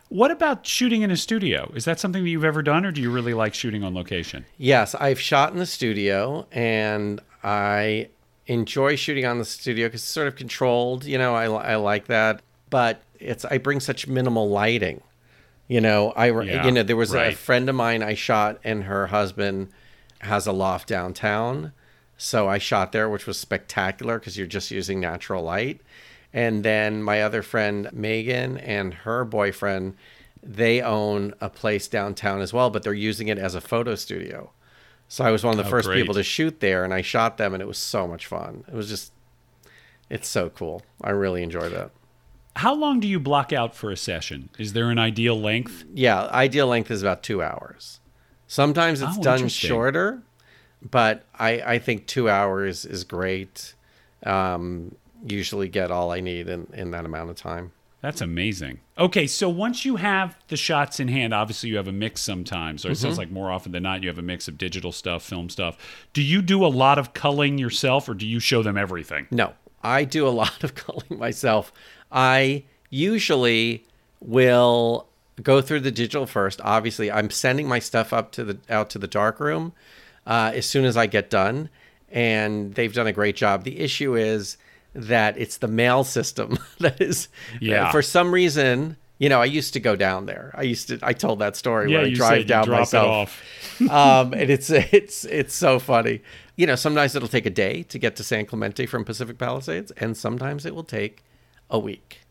[0.09, 1.71] What about shooting in a studio?
[1.73, 4.45] Is that something that you've ever done, or do you really like shooting on location?
[4.57, 8.09] Yes, I've shot in the studio, and I
[8.45, 11.05] enjoy shooting on the studio because it's sort of controlled.
[11.05, 15.01] You know, I, I like that, but it's I bring such minimal lighting.
[15.67, 18.83] You know, I Yeah, you know there was a friend of mine I shot, and
[18.83, 19.69] her husband
[20.19, 21.73] has a loft downtown,
[22.17, 25.81] so I shot there, which was spectacular because you're just using natural light.
[26.33, 29.95] And then my other friend Megan and her boyfriend,
[30.43, 34.51] they own a place downtown as well, but they're using it as a photo studio.
[35.07, 35.99] So I was one of the Oh, first great.
[36.01, 38.65] people to shoot there, and I shot them, and it was so much fun.
[38.67, 39.11] It was just,
[40.09, 40.83] it's so cool.
[41.01, 41.91] I really enjoy that.
[42.55, 44.49] How long do you block out for a session?
[44.57, 45.83] Is there an ideal length?
[45.93, 47.99] Yeah, ideal length is about two hours.
[48.47, 50.21] Sometimes it's Oh, done shorter,
[50.81, 53.73] but I, I think two hours is great.
[54.25, 57.71] Um, usually get all I need in, in that amount of time.
[58.01, 58.81] That's amazing.
[58.99, 62.85] Okay, so once you have the shots in hand, obviously you have a mix sometimes,
[62.85, 63.01] or it Mm-hmm.
[63.01, 65.77] sounds like more often than not you have a mix of digital stuff, film stuff.
[66.13, 69.25] Do you do a lot of culling yourself, or do you show them everything?
[69.31, 71.73] No, I do a lot of culling myself.
[72.15, 73.83] I usually
[74.21, 75.07] will
[75.43, 76.61] go through the digital first.
[76.63, 79.73] Obviously, I'm sending my stuff up to the out to the dark room
[80.25, 81.69] uh, as soon as I get done,
[82.09, 83.63] and they've done a great job.
[83.65, 84.57] The issue is
[84.93, 87.27] that it's the mail system that is
[87.59, 87.91] Yeah.
[87.91, 88.97] for some reason.
[89.17, 90.53] You know, I used to go down there.
[90.57, 90.99] I used to.
[91.01, 93.41] I told that story Yeah, where I drive down myself
[93.89, 96.21] um, and it's it's it's so funny.
[96.57, 99.91] You know, sometimes it'll take a day to get to San Clemente from Pacific Palisades,
[99.97, 101.23] and sometimes it will take
[101.69, 102.21] a week.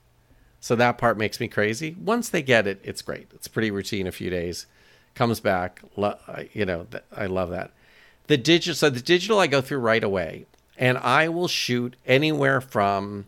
[0.60, 1.94] So that part makes me crazy.
[2.00, 3.26] Once they get it, it's great.
[3.34, 4.06] It's pretty routine.
[4.06, 4.66] A few days,
[5.14, 5.82] comes back.
[5.96, 7.70] Lo- I- you know, th- I love that.
[8.28, 8.74] The digital.
[8.74, 10.46] So the digital, I go through right away,
[10.78, 13.26] and I will shoot anywhere from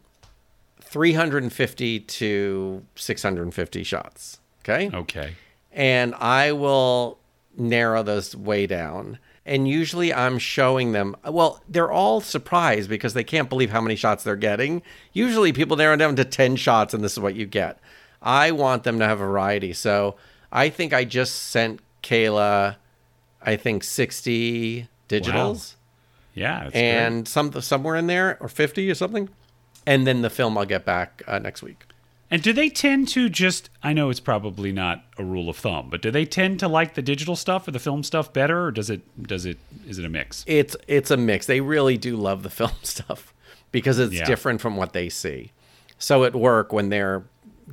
[0.80, 4.38] 350 to 650 shots.
[4.64, 5.34] Okay Okay.
[5.72, 7.18] and I will
[7.56, 9.18] narrow those way down.
[9.46, 13.94] And usually I'm showing them, well, they're all surprised because they can't believe how many
[13.94, 14.82] shots they're getting.
[15.12, 17.78] Usually people narrow down to 10 shots and this is what you get.
[18.20, 19.72] I want them to have variety.
[19.72, 20.16] So
[20.50, 22.74] I think I just sent Kayla,
[23.40, 25.76] I think 60 digitals
[26.34, 26.64] Yeah.
[26.64, 26.82] That's great.
[26.82, 29.28] and some somewhere in there or 50 or something.
[29.86, 31.84] And then the film I'll get back uh, next week.
[32.30, 35.88] And do they tend to just I know it's probably not a rule of thumb,
[35.90, 38.70] but do they tend to like the digital stuff or the film stuff better or
[38.72, 40.42] does it does it is it a mix?
[40.46, 41.46] it's it's a mix.
[41.46, 43.32] They really do love the film stuff
[43.72, 44.24] because it's Yeah.
[44.24, 45.52] different from what they see.
[45.98, 47.24] So at work when they're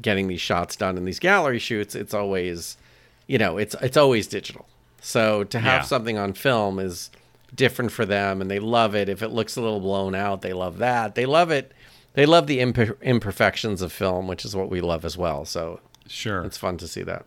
[0.02, 2.78] getting these shots done in these gallery shoots, it's always
[3.26, 4.68] you know, it's it's always digital.
[5.02, 5.86] So to have Yeah.
[5.88, 7.10] something on film is
[7.56, 9.10] different for them and they love it.
[9.10, 11.16] If it looks a little blown out, they love that.
[11.16, 11.72] They love it.
[12.14, 15.46] They love the imper- imperfections of film, which is what we love as well.
[15.46, 16.44] So Sure.
[16.44, 17.26] it's fun to see that.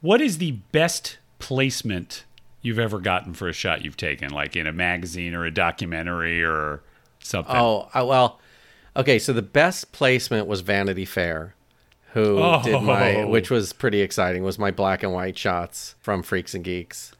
[0.00, 2.24] What is the best placement
[2.62, 6.42] you've ever gotten for a shot you've taken, like in a magazine or a documentary
[6.42, 6.82] or
[7.18, 7.54] something?
[7.54, 8.40] Oh, uh, well,
[8.96, 9.18] okay.
[9.18, 11.54] So the best placement was Vanity Fair,
[12.14, 13.26] who did my, Oh.
[13.28, 14.42] which was pretty exciting.
[14.42, 17.12] Was my black and white shots from Freaks and Geeks,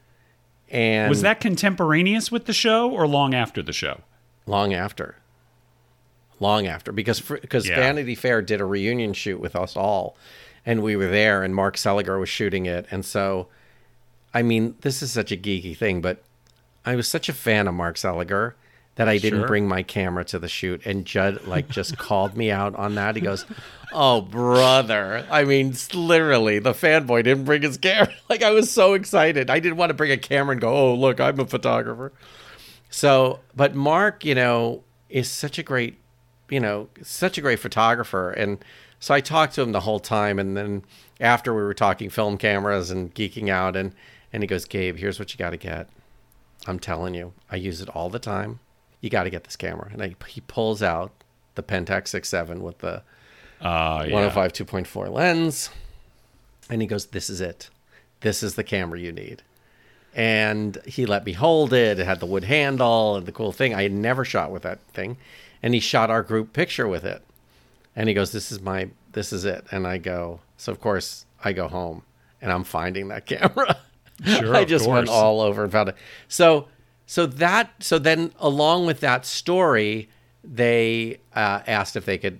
[0.71, 4.01] and was that contemporaneous with the show or long after the show?
[4.47, 5.17] long after,
[6.41, 7.77] long after because because Yeah.
[7.77, 10.17] Vanity Fair did a reunion shoot with us all,
[10.67, 13.47] and we were there, and Mark Seliger was shooting it, and so
[14.35, 16.23] I mean, this is such a geeky thing, but
[16.85, 18.55] I was such a fan of Mark Seliger
[18.97, 19.49] that I didn't Sure.
[19.49, 20.85] bring my camera to the shoot.
[20.85, 23.15] And Judd like just called me out on that.
[23.17, 23.45] He goes,
[23.93, 25.27] "Oh, brother!
[25.31, 28.13] I mean, literally, the fanboy didn't bring his camera.
[28.29, 29.51] Like I was so excited.
[29.51, 32.13] I didn't want to bring a camera and go, "Oh, look, I'm a photographer."
[32.91, 35.99] So, but Mark, you know, is such a great,
[36.51, 38.31] you know, such a great photographer.
[38.31, 38.59] And
[38.99, 40.39] so I talked to him the whole time.
[40.39, 40.83] And then
[41.21, 43.95] after we were talking film cameras and geeking out, and,
[44.33, 45.89] and he goes, Gabe, here's what you got to get.
[46.67, 48.61] I'm telling you, I use it all the time.
[49.01, 49.89] You got to get this camera.
[49.93, 51.13] And I, he pulls out
[51.55, 53.03] the Pentax 6.7 with the
[53.61, 54.15] Uh, yeah.
[54.15, 55.71] 105 2.4 lens.
[56.69, 57.71] And he goes, This is it.
[58.21, 59.43] This is the camera you need.
[60.15, 61.99] And he let me hold it.
[61.99, 63.75] It had the wood handle and the cool thing.
[63.75, 65.17] I had never shot with that thing.
[65.63, 67.23] And he shot our group picture with it.
[67.95, 69.65] And he goes, This is my, this is it.
[69.71, 72.03] And I go, So of course I go home
[72.41, 73.79] and I'm finding that camera.
[74.25, 75.97] Sure, I just went all over and found it.
[76.29, 76.69] So,
[77.07, 80.09] so that, so then along with that story,
[80.45, 82.39] they uh, asked if they could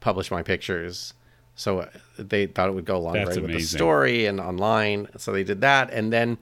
[0.00, 1.14] publish my pictures.
[1.56, 5.08] So uh, they thought it would go along great with the story and online.
[5.16, 5.90] So they did that.
[5.90, 6.38] And then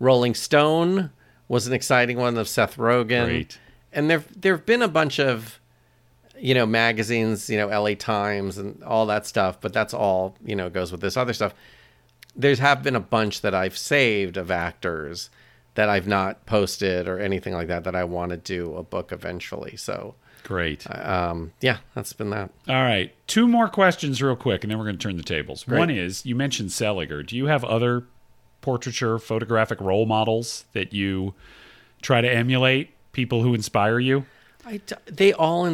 [0.00, 1.10] Rolling Stone
[1.48, 3.26] was an exciting one of Seth Rogen.
[3.26, 3.58] Great.
[3.92, 5.60] And there there have been a bunch of
[6.38, 10.56] you know magazines, you know LA Times and all that stuff, but that's all, you
[10.56, 11.54] know, goes with this other stuff.
[12.34, 15.30] There's have been a bunch that I've saved of actors
[15.74, 19.12] that I've not posted or anything like that that I want to do a book
[19.12, 19.76] eventually.
[19.76, 20.86] So Great.
[20.90, 22.50] um yeah, that's been that.
[22.68, 23.14] All right.
[23.26, 25.66] Two more questions, real quick, and then we're going to turn the tables.
[25.66, 27.26] One is you mentioned Seliger.
[27.26, 28.04] Do you have other
[28.60, 31.34] portraiture photographic role models that you
[32.02, 32.90] try to emulate?
[33.12, 34.26] People who inspire you?
[34.64, 35.64] I they all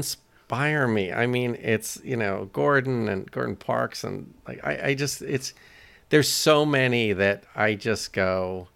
[0.52, 1.12] inspire me.
[1.12, 5.54] I mean, it's you know Gordon and Gordon Parks and like I, I just it's
[6.10, 8.68] there's so many that I just go,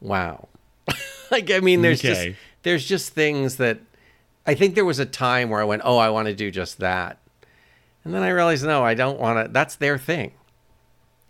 [0.00, 0.48] wow.
[1.30, 2.30] like I mean, there's Okay.
[2.30, 3.78] just there's just things that
[4.46, 6.78] I think there was a time where I went, oh, I want to do just
[6.78, 7.18] that,
[8.04, 9.52] and then I realized no, I don't want to.
[9.52, 10.32] That's their thing.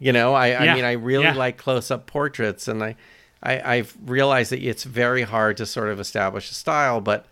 [0.01, 0.63] You know, I, Yeah.
[0.63, 1.35] I mean, I really Yeah.
[1.35, 2.95] like close up portraits, and I,
[3.43, 7.27] I, I've realized that it's very hard to sort of establish a style, but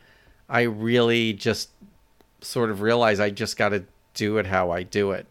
[0.49, 1.71] I really just
[2.47, 5.27] sort of realize I just got to do it how I do it.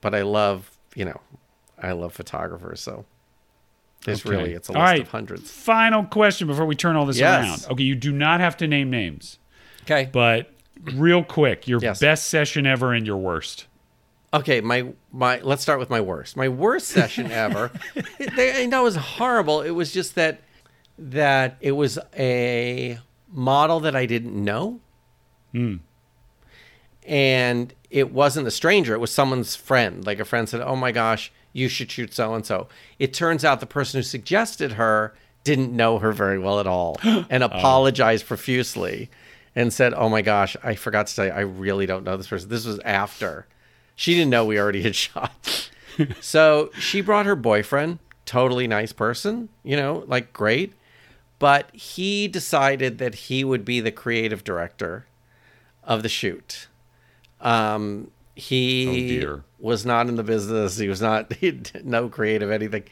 [0.00, 1.20] But I love, you know,
[1.80, 3.04] I love photographers, so
[4.04, 4.30] there's Okay.
[4.36, 5.00] really it's a All list right.
[5.02, 5.50] of hundreds.
[5.50, 7.64] Final question before we turn all this Yes.
[7.64, 7.72] around.
[7.72, 9.38] Okay, you do not have to name names,
[9.82, 10.08] Okay.
[10.12, 10.52] but
[10.94, 11.98] real quick, your Yes.
[12.00, 13.66] best session ever and your worst.
[14.32, 16.36] Okay, my my let's start with my worst.
[16.36, 17.70] My worst session ever.
[18.36, 19.62] they, know it was horrible.
[19.62, 20.40] It was just that
[20.98, 22.98] that it was a
[23.32, 24.80] model that I didn't know.
[25.52, 25.76] Hmm.
[27.08, 30.06] And it wasn't a stranger, it was someone's friend.
[30.06, 32.68] Like a friend said, "Oh my gosh, you should shoot so and so."
[32.98, 36.98] It turns out the person who suggested her didn't know her very well at all
[37.02, 37.46] and oh.
[37.46, 39.10] apologized profusely
[39.56, 42.50] and said, "Oh my gosh, I forgot to say I really don't know this person."
[42.50, 43.46] This was after.
[43.96, 45.70] She didn't know we already had shot.
[46.20, 50.74] so she brought her boyfriend, totally nice person, you know, like great.
[51.38, 55.06] But he decided that he would be the creative director
[55.84, 56.67] of the shoot.
[57.40, 60.76] Um, he Oh, was not in the business.
[60.78, 62.84] He was not, he no creative anything.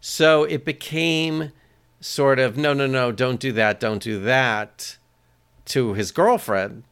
[0.00, 1.52] So it became
[2.00, 4.96] sort of, no, no, no, don't do that, don't do that
[5.66, 6.84] to his girlfriend.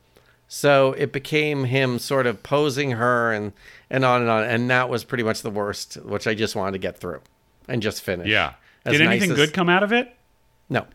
[0.48, 3.53] So it became him sort of posing her and,
[3.88, 4.44] and on and on.
[4.44, 7.20] And that was pretty much the worst, which I just wanted to get through
[7.68, 8.29] and just finish.
[8.29, 8.55] Yeah.
[8.85, 10.14] As Did nice anything as- good come out of it?
[10.68, 10.87] No.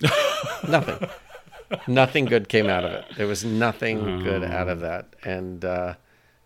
[0.68, 1.08] nothing.
[1.86, 3.04] Nothing good came out of it.
[3.16, 5.14] There was nothing good out of that.
[5.24, 5.94] And uh,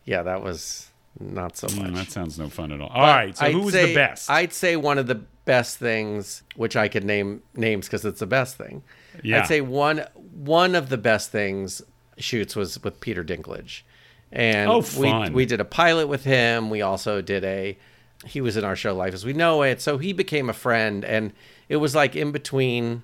[0.04, 0.88] yeah, that was
[1.20, 1.90] not so much.
[1.90, 2.88] Mm, that sounds no fun at all.
[2.88, 3.36] All right.
[3.36, 4.30] So I'd who was say- the best?
[4.30, 8.26] I'd say one of the best things, which I could name names because it's the
[8.26, 8.82] best thing.
[9.22, 9.40] Yeah.
[9.42, 11.82] I'd say one one of the best things
[12.16, 13.82] shoots was with Peter Dinklage,
[14.30, 16.70] and Oh, we we did a pilot with him.
[16.70, 17.76] We also did a.
[18.24, 21.04] He was in our show Life as We Know It, so he became a friend,
[21.04, 21.32] and
[21.68, 23.02] it was like in between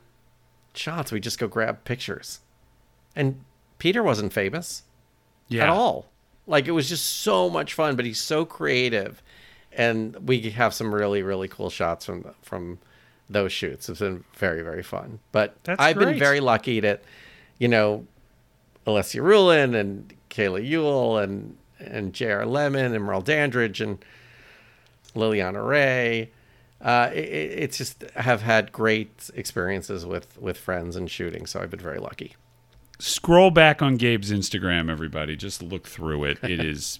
[0.78, 2.40] shots, we just go grab pictures,
[3.14, 3.44] and
[3.78, 4.82] Peter wasn't famous
[5.48, 5.64] yeah.
[5.64, 6.06] at all.
[6.46, 9.22] Like it was just so much fun, but he's so creative,
[9.72, 12.78] and we have some really really cool shots from from
[13.28, 13.88] those shoots.
[13.88, 15.18] It's been very very fun.
[15.32, 16.98] But That's I've been very lucky to,
[17.58, 18.06] you know,
[18.86, 22.46] Alessia Rulin and Kayla Ewell and and J.R.
[22.46, 24.04] Lemon and Merle Dandridge and
[25.14, 26.30] Liliana Ray.
[26.80, 31.46] Uh, it, it- it's just I have had great experiences with with friends and shooting,
[31.46, 32.36] so I've been very lucky.
[33.00, 35.36] Scroll back on Gabe's Instagram, everybody.
[35.36, 36.38] Just look through it.
[36.42, 36.98] It is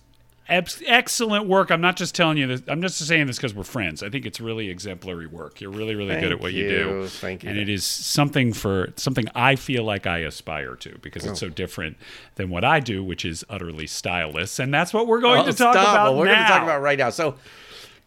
[0.49, 1.71] ex- excellent work.
[1.73, 2.63] I'm not just telling you this.
[2.69, 4.03] I'm just saying this because we're friends.
[4.05, 5.61] I think it's really exemplary work.
[5.61, 6.71] You're really, really good at what you, you.
[6.71, 7.07] do.
[7.09, 7.51] Thank you.
[7.51, 11.47] And it is something for something I feel like I aspire to because it's Oh.
[11.47, 11.97] so different
[12.37, 14.61] than what I do, which is utterly styleless.
[14.61, 15.89] And that's what we're going Oh, to talk stop.
[15.89, 16.35] about Well, we're now.
[16.35, 17.11] going to talk about right now.
[17.11, 17.35] So,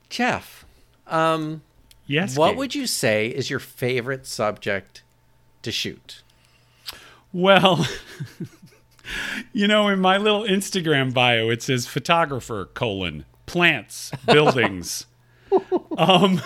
[0.10, 0.66] Jeff,
[2.08, 2.38] yes.
[2.38, 2.58] what Gabe.
[2.58, 5.04] would you say is your favorite subject
[5.62, 6.22] to shoot?
[7.34, 7.88] Well,
[9.54, 15.06] you know, in my little Instagram bio, it says photographer colon plants buildings.
[15.98, 16.42] um,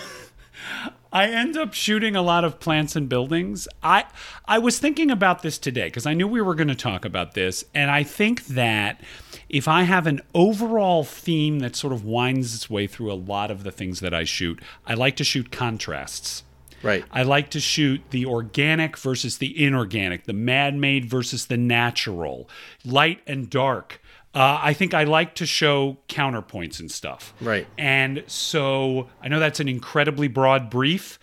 [1.16, 3.66] I end up shooting a lot of plants and buildings.
[3.82, 4.04] I
[4.44, 7.32] I was thinking about this today because I knew we were going to talk about
[7.32, 9.00] this, and I think that
[9.48, 13.50] if I have an overall theme that sort of winds its way through a lot
[13.50, 16.42] of the things that I shoot, I like to shoot contrasts.
[16.82, 17.02] Right.
[17.10, 22.46] I like to shoot the organic versus the inorganic, the man made versus the natural,
[22.84, 24.02] light and dark.
[24.36, 27.32] Uh, I think I like to show counterpoints and stuff.
[27.40, 27.66] Right.
[27.78, 31.18] And so I know that's an incredibly broad brief,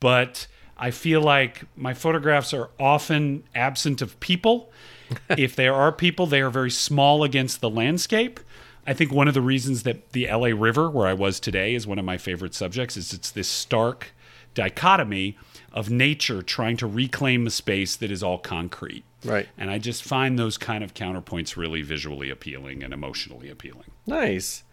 [0.00, 4.72] but I feel like my photographs are often absent of people.
[5.30, 8.40] if there are people, they are very small against the landscape.
[8.84, 11.86] I think one of the reasons that the LA River, where I was today, is
[11.86, 14.08] one of my favorite subjects is it's this stark
[14.54, 15.38] dichotomy
[15.78, 19.04] of nature trying to reclaim a space that is all concrete.
[19.24, 19.48] Right.
[19.56, 23.84] And I just find those kind of counterpoints really visually appealing and emotionally appealing.
[24.04, 24.64] Nice.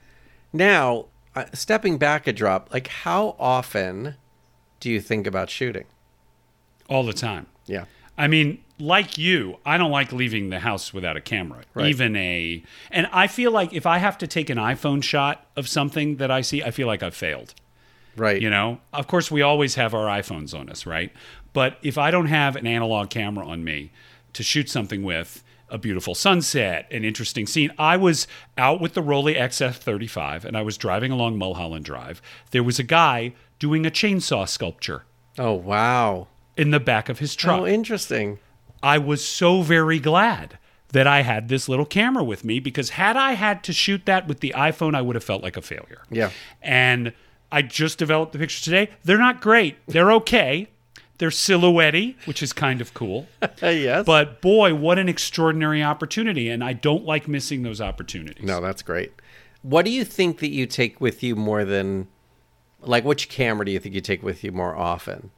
[0.51, 4.16] Now, uh, stepping back a drop, like how often
[4.80, 5.86] do you think about shooting?
[6.89, 7.45] All the time.
[7.68, 7.86] Yeah.
[8.18, 11.66] I mean, like you, I don't like leaving the house without a camera.
[11.76, 11.88] Right.
[11.88, 15.68] Even a and I feel like if I have to take an iPhone shot of
[15.68, 17.53] something that I see, I feel like I've failed.
[18.16, 18.41] Right.
[18.41, 18.80] You know?
[18.93, 21.11] Of course we always have our iPhones on us, right?
[21.53, 23.91] But if I don't have an analog camera on me
[24.34, 27.72] to shoot something with, a beautiful sunset, an interesting scene.
[27.78, 32.22] I was out with the Rollei XF35 and I was driving along Mulholland Drive.
[32.51, 35.03] There was a guy doing a chainsaw sculpture
[35.38, 36.28] Oh, wow.
[36.55, 37.61] in the back of his oh, truck.
[37.61, 38.39] Oh, interesting.
[38.84, 40.59] I was so very glad
[40.89, 44.28] that I had this little camera with me because had I had to shoot that
[44.28, 46.03] with the iPhone, I would have felt like a failure.
[46.09, 46.30] Yeah.
[46.61, 47.13] And
[47.52, 48.89] I just developed the pictures today.
[49.04, 49.78] They're not great.
[49.88, 50.70] They're okay.
[51.18, 53.28] They're silhouette which is kind of cool.
[53.62, 54.06] Yes.
[54.06, 56.50] But boy, what an extraordinary opportunity.
[56.50, 58.43] And I don't like missing those opportunities.
[58.43, 59.14] no, that's great.
[59.62, 62.08] What do you think that you take with you more than,
[62.82, 65.32] like, which camera do you think you take with you more often?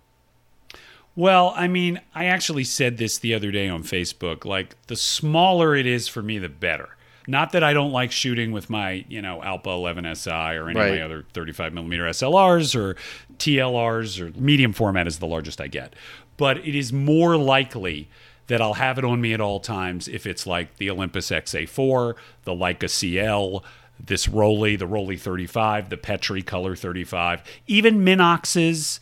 [1.15, 4.43] Well, I mean, I actually said this the other day on Facebook.
[4.45, 6.96] Like, the smaller it is for me, the better.
[7.27, 10.79] Not that I don't like shooting with my, you know, Alpa 11 SI or any
[10.79, 12.95] of my other 35 millimeter SLRs or
[13.37, 15.93] TLRs or medium format is the largest I get.
[16.37, 18.09] But it is more likely
[18.47, 22.15] that I'll have it on me at all times if it's like the Olympus XA4,
[22.45, 23.63] the Leica CL,
[23.99, 28.99] this Rollei, the Rollei 35, the Petri Color 35, even Minoxes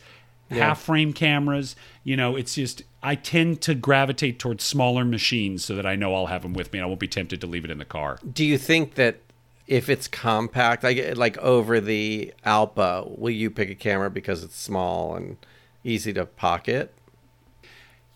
[0.50, 1.76] half frame cameras.
[2.02, 6.12] You know, it's just I tend to gravitate towards smaller machines so that I know
[6.14, 7.84] I'll have them with me and I won't be tempted to leave it in the
[7.84, 8.18] car.
[8.30, 9.20] Do you think that
[9.68, 14.56] if it's compact, like like over the Alpa, will you pick a camera because it's
[14.60, 15.36] small and
[15.84, 16.92] easy to pocket?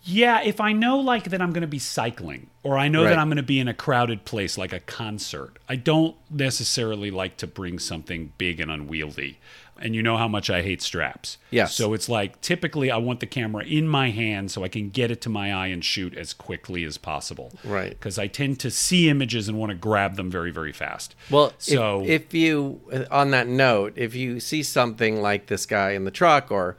[0.03, 3.09] Yeah, if I know like that I'm going to be cycling or I know Right.
[3.11, 7.11] that I'm going to be in a crowded place like a concert, I don't necessarily
[7.11, 9.37] like to bring something big and unwieldy.
[9.81, 11.37] And you know how much I hate straps.
[11.49, 11.73] Yes.
[11.75, 15.11] So it's like typically I want the camera in my hand so I can get
[15.11, 17.51] it to my eye and shoot as quickly as possible.
[17.63, 17.89] Right.
[17.89, 21.15] Because I tend to see images and want to grab them very, very fast.
[21.29, 25.65] Well, so if, if you, uh, on that note, if you see something like this
[25.65, 26.77] guy in the truck or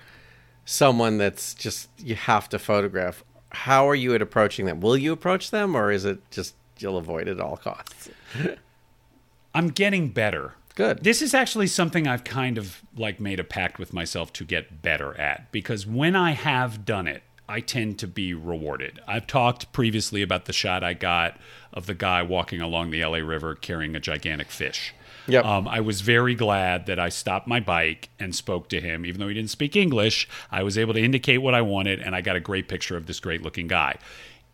[0.65, 4.81] someone that's just you have to photograph, how are you at approaching them?
[4.81, 8.09] Will you approach them, or is it just you'll avoid it at all costs?
[9.55, 10.55] I'm getting better.
[10.75, 11.05] Good.
[11.05, 14.83] This is actually something I've kind of like made a pact with myself to get
[14.83, 19.01] better at because when I have done it, I tend to be rewarded.
[19.07, 21.37] I've talked previously about the shot I got
[21.73, 24.95] of the guy walking along the LA River carrying a gigantic fish.
[25.27, 25.45] Yep.
[25.45, 29.05] Um, I was very glad that I stopped my bike and spoke to him.
[29.05, 32.17] Even though he didn't speak English, I was able to indicate what I wanted, and
[32.17, 33.99] I got a great picture of this great looking guy.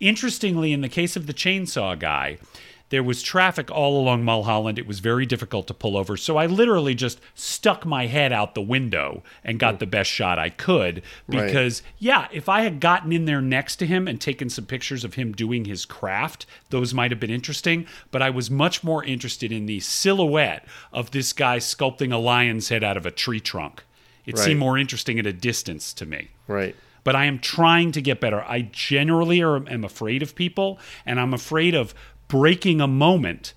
[0.00, 2.38] Interestingly, in the case of the chainsaw guy,
[2.90, 4.78] there was traffic all along Mulholland.
[4.78, 6.16] It was very difficult to pull over.
[6.16, 9.78] So I literally just stuck my head out the window and got hmm.
[9.78, 11.02] the best shot I could.
[11.26, 11.46] Right.
[11.46, 15.04] Because, yeah, if I had gotten in there next to him and taken some pictures
[15.04, 17.86] of him doing his craft, those might have been interesting.
[18.10, 22.68] But I was much more interested in the silhouette of this guy sculpting a lion's
[22.68, 23.84] head out of a tree trunk.
[24.24, 24.44] It Right.
[24.44, 26.76] seemed more interesting at a distance to me Right.
[27.02, 28.42] but I am trying to get better.
[28.42, 31.94] I generally are, am afraid of people, and I'm afraid of
[32.28, 33.54] breaking a moment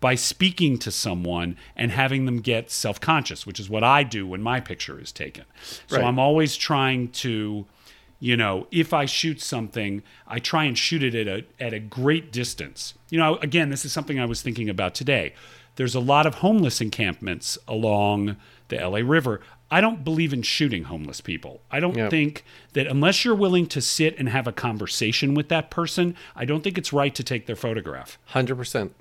[0.00, 4.26] by speaking to someone and having them get self conscious, which is what I do
[4.26, 5.44] when my picture is taken.
[5.86, 6.04] So Right.
[6.06, 7.66] I'm always trying to,
[8.18, 11.78] you know, if I shoot something, I try and shoot it at a at a
[11.78, 12.94] great distance.
[13.10, 15.34] You know, again, this is something I was thinking about today.
[15.76, 18.36] There's a lot of homeless encampments along
[18.68, 19.40] the LA River.
[19.70, 21.60] I don't believe in shooting homeless people.
[21.70, 22.10] I don't Yep.
[22.10, 26.44] think that unless you're willing to sit and have a conversation with that person, I
[26.44, 28.18] don't think it's right to take their photograph.
[28.26, 28.94] Hundred percent.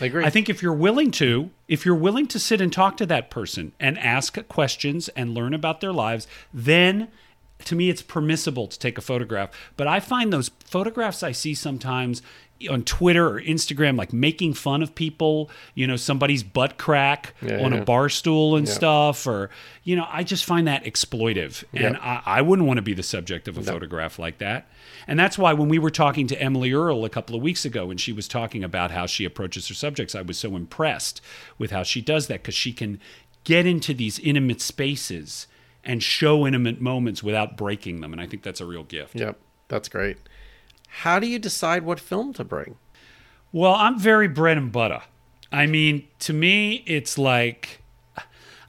[0.00, 0.24] I agree.
[0.24, 3.28] I think if you're willing to, if you're willing to sit and talk to that
[3.30, 7.08] person and ask questions and learn about their lives, then
[7.66, 9.50] to me it's permissible to take a photograph.
[9.76, 12.22] But I find those photographs I see sometimes
[12.68, 17.64] on Twitter or Instagram, like making fun of people, you know, somebody's butt crack Yeah,
[17.64, 17.80] on yeah.
[17.80, 19.50] a bar stool and stuff, or,
[19.84, 21.64] you know, I just find that exploitive.
[21.72, 21.96] And.
[21.96, 24.68] I, I wouldn't want to be the subject of a photograph like that.
[25.06, 27.90] And that's why when we were talking to Emily Earle a couple of weeks ago
[27.90, 31.20] and she was talking about how she approaches her subjects, I was so impressed
[31.58, 33.00] with how she does that because she can
[33.44, 35.46] get into these intimate spaces
[35.84, 38.12] and show intimate moments without breaking them.
[38.12, 39.16] And I think that's a real gift.
[39.16, 39.38] Yep,
[39.68, 40.16] that's great.
[41.00, 42.76] How do you decide what film to bring?
[43.50, 45.02] Well, I'm very bread and butter.
[45.50, 47.80] I mean, to me, it's like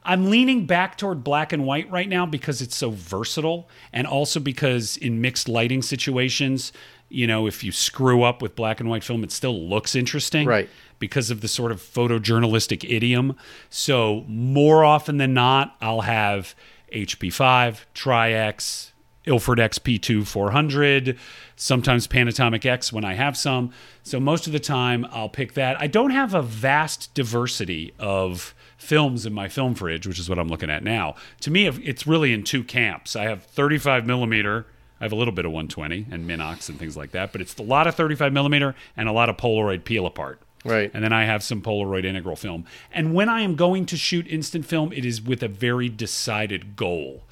[0.03, 4.39] I'm leaning back toward black and white right now because it's so versatile, and also
[4.39, 6.71] because in mixed lighting situations,
[7.09, 10.47] you know, if you screw up with black and white film, it still looks interesting.
[10.47, 10.69] Right.
[10.99, 13.35] Because of the sort of photojournalistic idiom.
[13.69, 16.55] So, more often than not, I'll have
[16.93, 18.92] HP5, Tri-X,
[19.25, 21.17] Ilford XP2 400,
[21.55, 23.71] sometimes Panatomic X when I have some.
[24.03, 25.79] So most of the time I'll pick that.
[25.79, 30.37] I don't have a vast diversity of films in my film fridge, which is what
[30.37, 31.15] I'm looking at now.
[31.41, 33.15] To me, it's really in two camps.
[33.15, 34.65] I have 35 millimeter.
[34.99, 37.57] I have a little bit of 120 and Minox and things like that, but it's
[37.57, 40.39] a lot of 35 millimeter and a lot of Polaroid peel apart.
[40.65, 40.91] Right.
[40.93, 42.65] And then I have some Polaroid integral film.
[42.91, 46.75] And when I am going to shoot instant film, it is with a very decided
[46.75, 47.23] goal.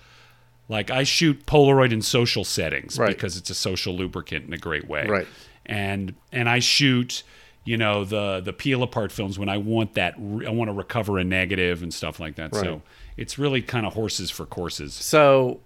[0.72, 3.09] Like I shoot Polaroid in social settings Right.
[3.13, 5.05] because it's a social lubricant in a great way.
[5.05, 5.28] Right.
[5.65, 7.24] And and I shoot,
[7.65, 11.19] you know, the the peel apart films when I want that I want to recover
[11.19, 12.53] a negative and stuff like that.
[12.53, 12.63] Right.
[12.63, 12.82] So
[13.17, 14.93] it's really kind of horses for courses.
[14.93, 15.59] So,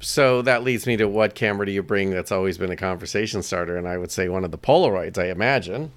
[0.00, 2.10] so that leads me to what camera do you bring?
[2.10, 5.16] That's always been a conversation starter, and I would say one of the Polaroids.
[5.16, 5.92] I imagine.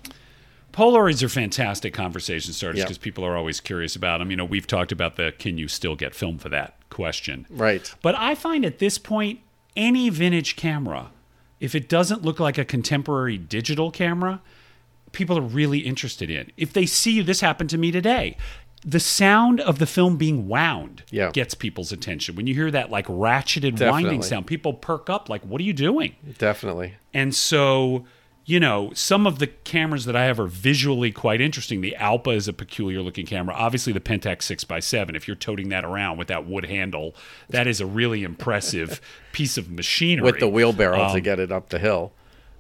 [0.72, 4.30] Polaroids are fantastic conversation starters because people are always curious about them.
[4.32, 7.46] You know, we've talked about the can you still get film for that question.
[7.50, 7.94] Right.
[8.02, 9.42] But I find at this point,
[9.76, 11.12] any vintage camera,
[11.60, 14.42] if it doesn't look like a contemporary digital camera,
[15.12, 16.52] people are really interested in.
[16.58, 18.38] If they see you, this happened to me today.
[18.86, 21.32] The sound of the film being wound Yeah.
[21.32, 22.36] gets people's attention.
[22.36, 23.90] When you hear that like ratcheted Definitely.
[23.92, 26.16] winding sound, people perk up like, what are you doing?
[26.38, 26.94] Definitely.
[27.14, 28.06] And so,
[28.46, 31.82] you know, some of the cameras that I have are visually quite interesting.
[31.82, 33.56] The Alpa is a peculiar looking camera.
[33.56, 37.16] Obviously, the Pentax 6x7, if you're toting that around with that wood handle,
[37.50, 40.24] that is a really impressive piece of machinery.
[40.26, 42.14] With the wheelbarrow Um, to get it up the hill.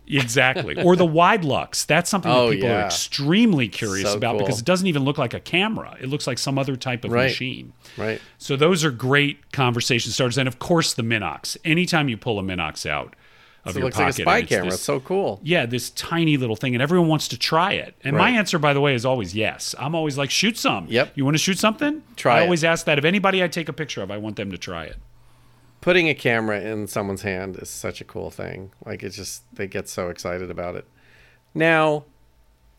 [0.07, 0.75] Exactly.
[0.83, 1.85] Or the Widelux.
[1.85, 2.83] That's something Oh, that people yeah.
[2.83, 4.45] are extremely curious So about cool.
[4.45, 5.97] because it doesn't even look like a camera.
[5.99, 7.23] It looks like some other type of Right.
[7.29, 7.73] machine.
[7.97, 8.21] Right.
[8.37, 10.37] So those are great conversation starters.
[10.37, 11.57] And of course, the Minox.
[11.65, 13.15] Anytime you pull a Minox out
[13.65, 14.65] of So it your looks like a pocket, spy it's camera.
[14.65, 15.39] this- It's so cool.
[15.43, 17.95] yeah, this tiny little thing, and everyone wants to try it.
[18.03, 19.73] And my answer, by the way, is always yes.
[19.79, 20.85] I'm always like, shoot some.
[20.89, 21.13] Yep.
[21.15, 22.03] You want to shoot something?
[22.15, 22.43] Try I it.
[22.43, 24.11] always ask that of anybody I take a picture of.
[24.11, 24.97] I want them to try it.
[25.81, 28.71] Putting a camera in someone's hand is such a cool thing.
[28.85, 30.85] Like it's just they get so excited about it.
[31.53, 32.05] Now,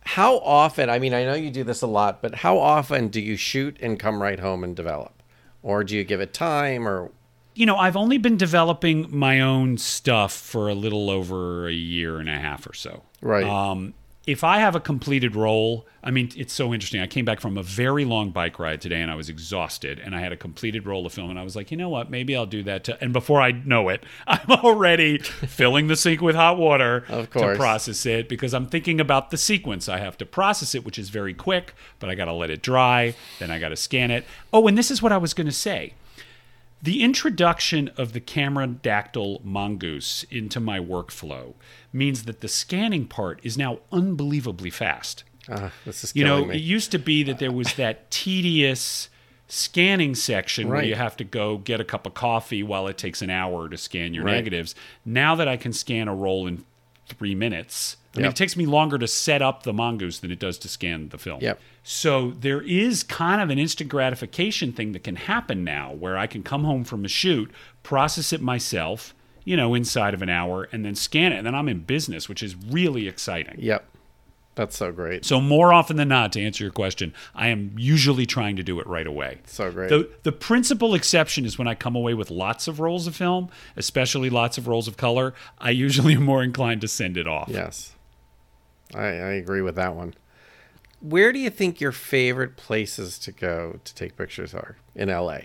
[0.02, 0.88] how often?
[0.90, 3.76] I mean, I know you do this a lot, but how often do you shoot
[3.80, 5.22] and come right home and develop,
[5.62, 6.86] or do you give it time?
[6.86, 7.10] Or
[7.56, 12.18] You know, I've only been developing my own stuff for a little over a year
[12.18, 13.02] and a half or so.
[13.22, 13.44] Right.
[13.44, 13.94] Um,
[14.26, 17.00] if I have a completed roll, I mean, it's so interesting.
[17.00, 20.16] I came back from a very long bike ride today and I was exhausted and
[20.16, 22.10] I had a completed roll of film and I was like, you know what?
[22.10, 22.82] Maybe I'll do that.
[22.84, 27.30] To, and before I know it, I'm already filling the sink with hot water Of
[27.30, 29.88] to process it because I'm thinking about the sequence.
[29.88, 32.62] I have to process it, which is very quick, but I got to let it
[32.62, 33.14] dry.
[33.38, 34.24] Then I got to scan it.
[34.52, 35.94] Oh, and this is what I was going to say.
[36.82, 41.54] The introduction of the Kameradactyl mongoose into my workflow
[41.92, 45.24] means that the scanning part is now unbelievably fast.
[45.48, 46.56] uh, this is You know, me.
[46.56, 49.08] it used to be that there was that tedious
[49.48, 53.22] scanning section where you have to go get a cup of coffee while it takes
[53.22, 54.34] an hour to scan your Right.
[54.34, 54.74] negatives.
[55.04, 56.64] Now that I can scan a roll in
[57.08, 58.32] three minutes, I mean, Yep.
[58.32, 61.18] it takes me longer to set up the mongoose than it does to scan the
[61.18, 61.40] film.
[61.42, 61.60] Yep.
[61.82, 66.26] So there is kind of an instant gratification thing that can happen now where I
[66.26, 67.50] can come home from a shoot,
[67.82, 69.14] process it myself,
[69.44, 71.36] you know, inside of an hour, and then scan it.
[71.36, 73.54] And then I'm in business, which is really exciting.
[73.58, 73.84] Yep.
[74.56, 75.26] That's so great.
[75.26, 78.80] So more often than not, to answer your question, I am usually trying to do
[78.80, 79.40] it right away.
[79.44, 79.90] So great.
[79.90, 83.50] The the principal exception is when I come away with lots of rolls of film,
[83.76, 85.34] especially lots of rolls of color.
[85.58, 87.50] I usually am more inclined to send it off.
[87.50, 87.92] Yes.
[88.94, 90.14] I, I agree with that one.
[91.00, 95.40] Where do you think your favorite places to go to take pictures are in LA?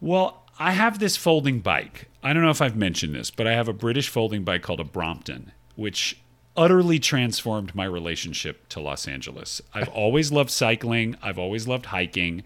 [0.00, 2.08] Well, I have this folding bike.
[2.22, 4.80] I don't know if I've mentioned this, but I have a British folding bike called
[4.80, 6.20] a Brompton, which
[6.56, 9.62] utterly transformed my relationship to Los Angeles.
[9.74, 12.42] I've always loved cycling, I've always loved hiking.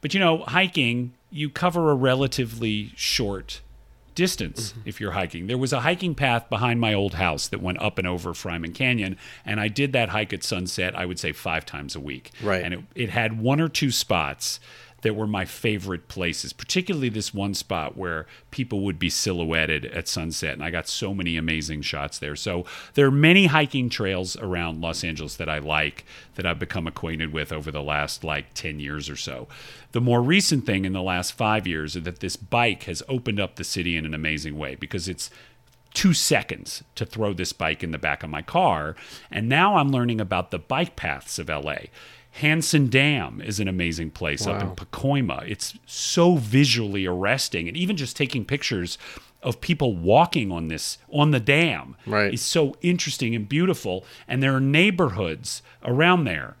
[0.00, 3.60] But you know, hiking, you cover a relatively short
[4.18, 5.46] distance if you're hiking.
[5.46, 8.74] There was a hiking path behind my old house that went up and over Fryman
[8.74, 12.32] Canyon, and I did that hike at sunset, I would say five times a week.
[12.42, 12.64] Right.
[12.64, 14.58] And it, it had one or two spots
[15.02, 20.08] that were my favorite places, particularly this one spot where people would be silhouetted at
[20.08, 20.54] sunset.
[20.54, 22.34] And I got so many amazing shots there.
[22.34, 26.86] So there are many hiking trails around Los Angeles that I like that I've become
[26.86, 29.46] acquainted with over the last like 10 years or so.
[29.92, 33.40] The more recent thing in the last five years is that this bike has opened
[33.40, 35.30] up the city in an amazing way because it's
[35.94, 38.94] two seconds to throw this bike in the back of my car.
[39.30, 41.86] And now I'm learning about the bike paths of LA.
[42.38, 44.74] Hansen Dam is an amazing place up in Wow.
[44.74, 45.44] Pacoima.
[45.48, 48.96] It's so visually arresting, and even just taking pictures
[49.42, 52.32] of people walking on this on the dam Right.
[52.32, 54.04] is so interesting and beautiful.
[54.28, 56.56] And there are neighborhoods around there.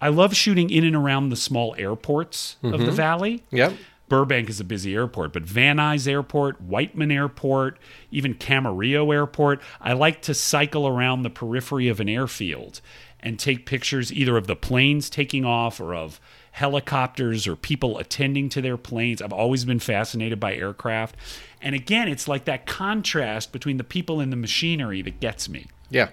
[0.00, 2.94] I love shooting in and around the small airports of the mm-hmm.
[2.94, 3.42] valley.
[3.50, 3.72] Yep.
[4.08, 7.78] Burbank is a busy airport, but Van Nuys Airport, Whiteman Airport,
[8.10, 9.62] even Camarillo Airport.
[9.80, 12.82] I like to cycle around the periphery of an airfield
[13.24, 16.20] and take pictures either of the planes taking off or of
[16.52, 19.20] helicopters or people attending to their planes.
[19.20, 21.16] I've always been fascinated by aircraft.
[21.60, 25.66] And again, it's like that contrast between the people and the machinery that gets me.
[25.90, 26.10] Yeah.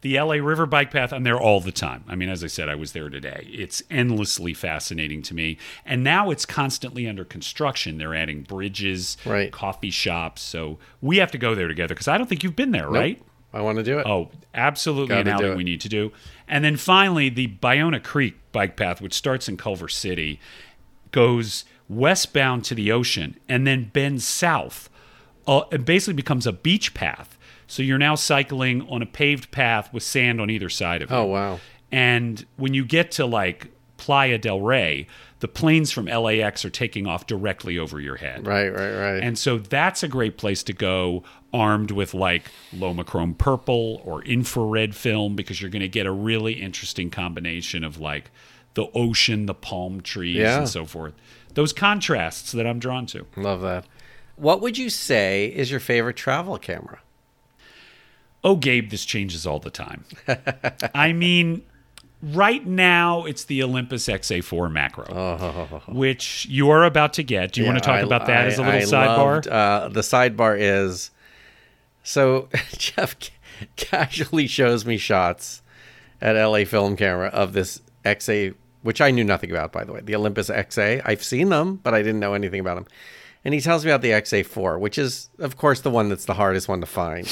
[0.00, 2.04] The LA River Bike Path, I'm there all the time.
[2.08, 3.46] I mean, as I said, I was there today.
[3.50, 5.56] It's endlessly fascinating to me.
[5.86, 7.96] And now it's constantly under construction.
[7.96, 9.50] They're adding bridges, Right.
[9.50, 10.42] coffee shops.
[10.42, 13.22] So we have to go there together because I don't think you've been there, right?
[13.54, 14.06] I want to do it.
[14.06, 16.12] Oh, absolutely an Gotta do outing we need to do.
[16.48, 20.40] And then finally, the Ballona Creek bike path, which starts in Culver City,
[21.12, 24.90] goes westbound to the ocean and then bends south.
[25.46, 27.38] Uh, it basically becomes a beach path.
[27.66, 31.14] So you're now cycling on a paved path with sand on either side of it.
[31.14, 31.60] Oh, wow.
[31.92, 35.06] And when you get to like Playa del Rey,
[35.40, 38.46] the planes from LAX are taking off directly over your head.
[38.46, 39.22] Right, right, right.
[39.22, 41.22] And so that's a great place to go
[41.54, 46.54] armed with like LomoChrome purple or infrared film because you're going to get a really
[46.54, 48.30] interesting combination of like
[48.74, 50.58] the ocean, the palm trees, Yeah.
[50.58, 51.14] and so forth.
[51.54, 53.24] Those contrasts that I'm drawn to.
[53.36, 53.86] Love that.
[54.36, 56.98] What would you say is your favorite travel camera?
[58.42, 60.04] Oh, Gabe, this changes all the time.
[60.94, 61.62] I mean,
[62.20, 67.52] right now it's the Olympus XA4 macro, which you are about to get.
[67.52, 68.02] Do you want to talk Oh.
[68.02, 69.16] I- about that as a little I sidebar?
[69.34, 71.10] loved, uh, the sidebar is
[72.04, 72.48] so
[72.78, 75.62] Jeff ca- casually shows me shots
[76.20, 80.00] at LA Film Camera of this XA, which I knew nothing about, by the way.
[80.02, 81.02] The Olympus XA.
[81.04, 82.86] I've seen them, but I didn't know anything about them.
[83.44, 86.34] And he tells me about the XA4, which is, of course, the one that's the
[86.34, 87.28] hardest one to find.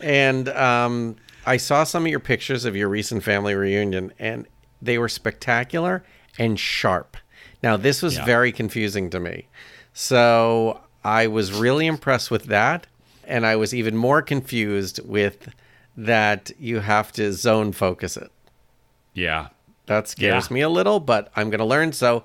[0.00, 4.46] and um, I saw some of your pictures of your recent family reunion, and
[4.80, 6.04] they were spectacular
[6.38, 7.16] and sharp.
[7.62, 8.24] Now, this was Yeah.
[8.24, 9.48] very confusing to me.
[9.92, 12.86] So I was really impressed with that.
[13.32, 15.48] And I was even more confused with
[15.96, 18.30] that you have to zone focus it.
[19.14, 19.48] yeah.
[19.86, 20.54] That scares Yeah.
[20.54, 21.92] me a little, but I'm going to learn.
[21.92, 22.22] So,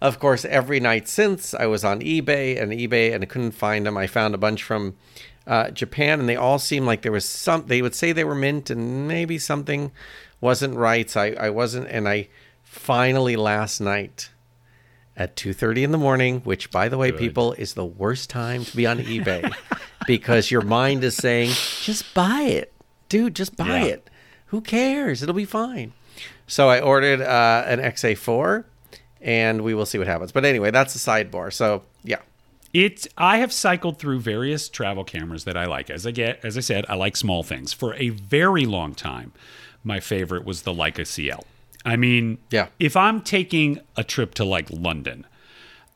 [0.00, 3.84] of course, every night since I was on eBay and eBay and I couldn't find
[3.84, 4.94] them, I found a bunch from
[5.46, 8.36] uh, Japan and they all seemed like there was some, they would say they were
[8.36, 9.90] mint and maybe something
[10.40, 11.10] wasn't right.
[11.10, 12.28] So I, I wasn't, and I
[12.62, 14.30] finally last night
[15.20, 18.74] at 2.30 in the morning, which by the way, people is the worst time to
[18.74, 19.54] be on eBay
[20.06, 21.50] because your mind is saying,
[21.82, 22.72] just buy it,
[23.10, 23.84] dude, just buy Yeah.
[23.84, 24.10] it.
[24.46, 25.22] Who cares?
[25.22, 25.92] It'll be fine.
[26.46, 28.64] So I ordered uh, an XA4,
[29.20, 30.32] and we will see what happens.
[30.32, 31.52] But anyway, that's the sidebar.
[31.52, 32.20] So yeah,
[32.72, 35.90] It I have cycled through various travel cameras that I like.
[35.90, 37.74] As I get as I said, I like small things.
[37.74, 39.32] For a very long time,
[39.84, 41.44] my favorite was the Leica CL.
[41.84, 42.68] I mean, Yeah.
[42.78, 45.26] if I'm taking a trip to like London,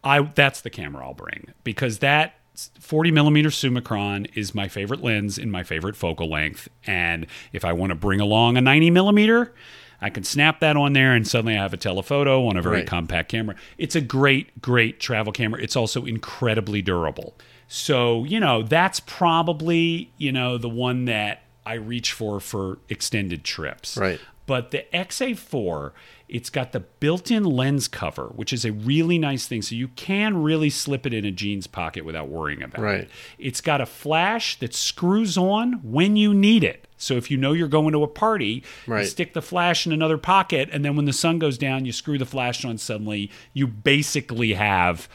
[0.02, 2.34] I that's the camera I'll bring because that
[2.78, 6.68] 40 millimeter Summicron is my favorite lens in my favorite focal length.
[6.86, 9.52] And if I want to bring along a 90 millimeter,
[10.00, 12.78] I can snap that on there and suddenly I have a telephoto on a very
[12.78, 12.86] Right.
[12.86, 13.56] compact camera.
[13.78, 15.60] It's a great, great travel camera.
[15.62, 17.34] It's also incredibly durable.
[17.66, 23.42] So, you know, that's probably, you know, the one that I reach for for extended
[23.42, 23.96] trips.
[23.96, 24.20] Right.
[24.46, 25.92] But the XA4,
[26.28, 29.62] it's got the built-in lens cover, which is a really nice thing.
[29.62, 33.00] So you can really slip it in a jeans pocket without worrying about Right.
[33.00, 33.10] it.
[33.38, 36.86] It's got a flash that screws on when you need it.
[36.96, 39.00] So if you know you're going to a party, Right.
[39.00, 41.92] you stick the flash in another pocket, and then when the sun goes down, you
[41.92, 42.78] screw the flash on.
[42.78, 45.08] Suddenly, you basically have.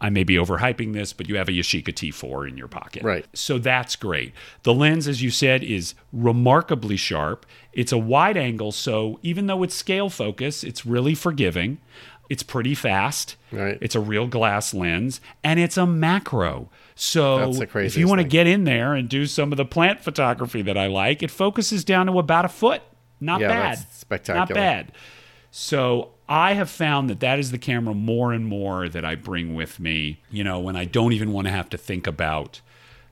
[0.00, 3.02] I may be overhyping this, but you have a Yashica T4 in your pocket.
[3.02, 3.24] Right.
[3.32, 4.32] So that's great.
[4.64, 7.46] The lens, as you said, is remarkably sharp.
[7.72, 11.78] It's a wide angle, so even though it's scale focus, it's really forgiving.
[12.28, 13.36] It's pretty fast.
[13.52, 13.78] Right.
[13.80, 16.70] It's a real glass lens, and it's a macro.
[16.94, 20.62] So if you want to get in there and do some of the plant photography
[20.62, 22.82] that I like, it focuses down to about a foot.
[23.20, 23.78] Not Yeah, bad.
[23.78, 24.38] that's spectacular.
[24.40, 24.92] Not bad.
[25.56, 29.54] So I have found that that is the camera more and more that I bring
[29.54, 32.60] with me, you know, when I don't even want to have to think about,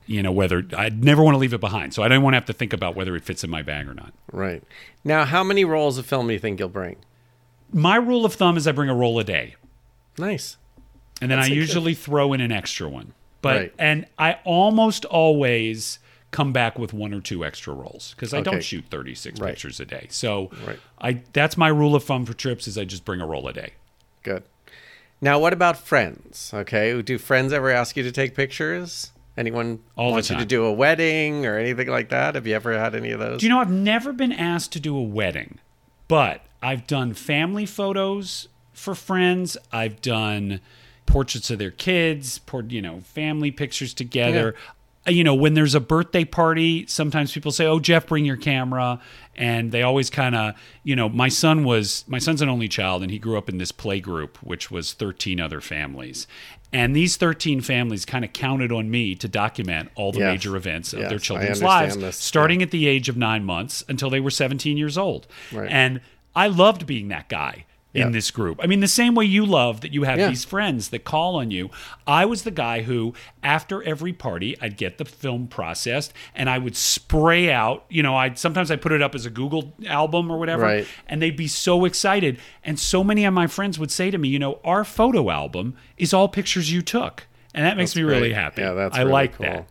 [0.05, 1.93] you know, whether I'd never want to leave it behind.
[1.93, 3.87] So I don't want to have to think about whether it fits in my bag
[3.87, 4.11] or not.
[4.29, 4.61] Right.
[5.05, 6.97] Now, how many rolls of film do you think you'll bring?
[7.71, 9.55] My rule of thumb is I bring a roll a day.
[10.17, 10.57] Nice.
[11.21, 13.13] and then I That's good- usually throw in an extra one.
[13.41, 13.73] But Right.
[13.79, 15.99] and I almost always
[16.33, 18.51] come back with one or two extra rolls because I Okay.
[18.51, 19.51] don't shoot 36 Right.
[19.51, 20.07] pictures a day.
[20.09, 20.79] So Right.
[20.99, 23.53] I that's my rule of thumb for trips is I just bring a roll a
[23.53, 23.71] day.
[24.23, 24.43] Good.
[25.21, 26.51] Now, what about friends?
[26.53, 27.01] Okay.
[27.01, 29.11] Do friends ever ask you to take pictures?
[29.37, 32.35] Anyone All the want you to do a wedding or anything like that?
[32.35, 33.39] Have you ever had any of those?
[33.39, 35.59] Do you know I've never been asked to do a wedding,
[36.07, 39.57] but I've done family photos for friends.
[39.71, 40.59] I've done
[41.05, 44.55] portraits of their kids, you know, family pictures together.
[44.55, 44.71] Uh,
[45.05, 48.37] Uh, you know, when there's a birthday party, sometimes people say, "Oh, Jeff, bring your
[48.37, 48.99] camera,"
[49.35, 53.01] and they always kind of, you know, my son was my son's an only child,
[53.01, 56.25] and he grew up in this play group, which was 13 other families.
[56.71, 60.31] And these 13 families kind of counted on me to document all the Yes.
[60.33, 62.17] major events of Yes, their children's lives, this.
[62.17, 65.27] starting at the age of nine months until they were 17 years old.
[65.51, 65.69] Right.
[65.69, 66.01] And
[66.35, 68.59] I loved being that guy in this group.
[68.63, 70.27] I mean, the same way you love that you have Yeah.
[70.29, 71.69] these friends that call on you.
[72.07, 73.13] I was the guy who,
[73.43, 77.85] after every party, I'd get the film processed and I would spray out.
[77.89, 80.87] You know, I'd sometimes I put it up as a Google album or whatever, Right.
[81.07, 82.39] and they'd be so excited.
[82.63, 85.75] And so many of my friends would say to me, you know, our photo album
[85.97, 87.27] is all pictures you took.
[87.53, 88.63] And that makes That's me really happy.
[88.63, 89.45] Yeah, that's I really like cool.
[89.45, 89.67] that.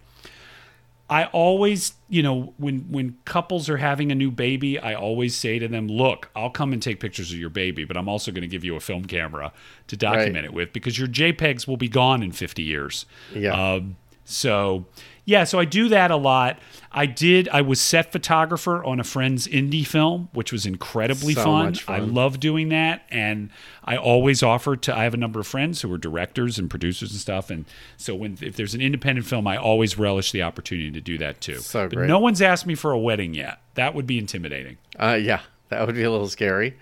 [1.11, 5.59] I always, you know, when when couples are having a new baby, I always say
[5.59, 8.43] to them, "Look, I'll come and take pictures of your baby, but I'm also going
[8.43, 9.53] to give you a film camera
[9.89, 10.45] to document Right.
[10.47, 13.53] it with because your JPEGs will be gone in 50 years." Yeah.
[13.75, 14.87] Um, so,
[15.25, 16.59] yeah, so I do that a lot.
[16.91, 17.49] I did.
[17.51, 21.64] I was set photographer on a friend's indie film, which was incredibly So fun.
[21.66, 23.51] much I love doing that, and
[23.85, 24.97] I always offer to.
[24.97, 27.64] I have a number of friends who are directors and producers and stuff, and
[27.97, 31.41] so when if there's an independent film, I always relish the opportunity to do that
[31.41, 31.59] too.
[31.59, 32.09] So but great.
[32.09, 33.61] no one's asked me for a wedding yet.
[33.75, 34.77] That would be intimidating.
[34.99, 36.77] Uh, yeah, that would be a little scary.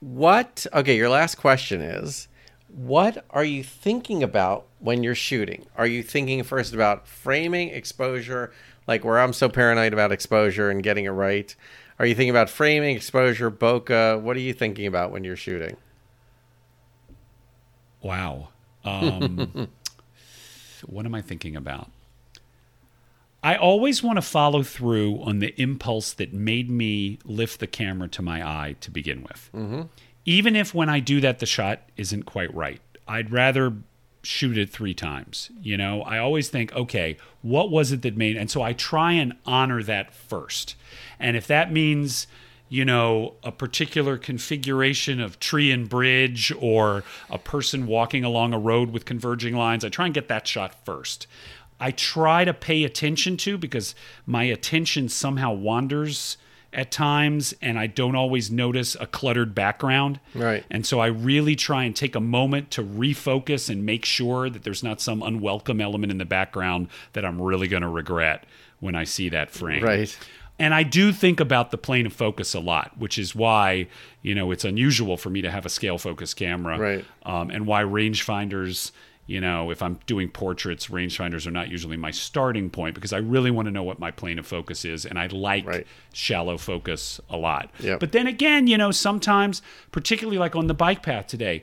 [0.00, 0.66] What?
[0.72, 2.28] Okay, your last question is
[2.76, 5.64] what are you thinking about when you're shooting?
[5.76, 8.52] Are you thinking first about framing, exposure,
[8.86, 11.54] like where I'm so paranoid about exposure and getting it right?
[11.98, 14.20] Are you thinking about framing, exposure, bokeh?
[14.20, 15.78] What are you thinking about when you're shooting?
[18.02, 18.48] Wow.
[18.84, 19.68] Um,
[20.86, 21.90] what am I thinking about?
[23.42, 28.08] I always want to follow through on the impulse that made me lift the camera
[28.08, 29.50] to my eye to begin with.
[29.54, 29.82] Mm-hmm.
[30.26, 32.80] Even if when I do that, the shot isn't quite right.
[33.08, 33.72] I'd rather
[34.24, 35.50] shoot it three times.
[35.62, 38.36] You know, I always think, okay, what was it that made?
[38.36, 40.74] And so I try and honor that first.
[41.20, 42.26] And if that means,
[42.68, 48.58] you know, a particular configuration of tree and bridge or a person walking along a
[48.58, 51.28] road with converging lines, I try and get that shot first.
[51.78, 53.94] I try to pay attention to because
[54.26, 56.36] my attention somehow wanders
[56.72, 60.20] at times and I don't always notice a cluttered background.
[60.34, 60.64] Right.
[60.70, 64.62] And so I really try and take a moment to refocus and make sure that
[64.62, 68.44] there's not some unwelcome element in the background that I'm really going to regret
[68.80, 69.82] when I see that frame.
[69.82, 70.16] Right.
[70.58, 73.88] And I do think about the plane of focus a lot, which is why,
[74.22, 76.78] you know, it's unusual for me to have a scale focus camera.
[76.78, 77.04] Right.
[77.24, 78.90] Um, and why rangefinders,
[79.26, 83.18] you know, if I'm doing portraits, rangefinders are not usually my starting point because I
[83.18, 85.04] really want to know what my plane of focus is.
[85.04, 85.86] And I like Right.
[86.12, 87.70] shallow focus a lot.
[87.80, 87.98] Yep.
[88.00, 91.62] But then again, you know, sometimes, particularly like on the bike path today,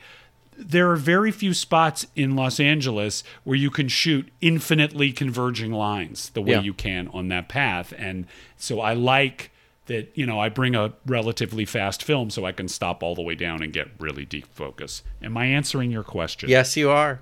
[0.57, 6.30] there are very few spots in Los Angeles where you can shoot infinitely converging lines
[6.32, 6.61] the way Yeah.
[6.61, 7.93] you can on that path.
[7.97, 9.51] And so I like
[9.88, 13.22] that, you know, I bring a relatively fast film so I can stop all the
[13.22, 15.01] way down and get really deep focus.
[15.22, 16.49] Am I answering your question?
[16.49, 17.22] Yes, you are.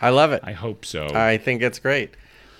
[0.00, 0.40] I love it.
[0.44, 1.08] I hope so.
[1.14, 2.14] I think it's great.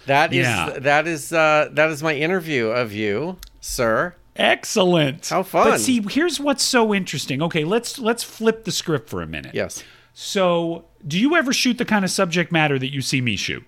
[0.07, 0.79] That is Yeah.
[0.81, 4.15] that is uh, that is my interview of you, sir.
[4.37, 5.29] Excellent.
[5.29, 5.71] How fun.
[5.71, 7.43] But see, here's what's so interesting.
[7.43, 9.55] Okay, let's let's flip the script for a minute.
[9.55, 9.83] Yes.
[10.15, 13.65] So, do you ever shoot the kind of subject matter that you see me shoot?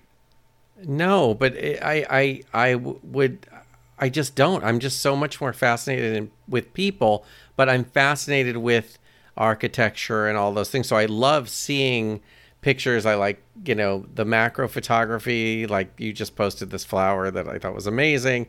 [0.83, 3.45] No, but I I I would,
[3.99, 4.63] I just don't.
[4.63, 7.23] I'm just so much more fascinated in, with people,
[7.55, 8.97] but I'm fascinated with
[9.37, 10.87] architecture and all those things.
[10.87, 12.21] So I love seeing
[12.61, 13.05] pictures.
[13.05, 15.67] I like, you know, the macro photography.
[15.67, 18.47] Like you just posted this flower that I thought was amazing.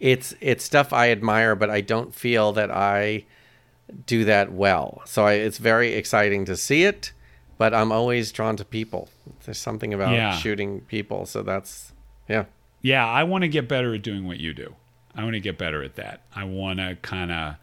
[0.00, 3.24] It's it's stuff I admire, but I don't feel that I
[4.06, 5.02] do that well.
[5.06, 7.12] So I, it's very exciting to see it,
[7.56, 9.08] but I'm always drawn to people.
[9.44, 10.36] There's something about Yeah.
[10.36, 11.24] shooting people.
[11.26, 11.92] So that's
[12.28, 12.44] yeah.
[12.82, 14.74] Yeah, I want to get better at doing what you do.
[15.14, 16.20] I want to get better at that.
[16.34, 17.54] I want to kind of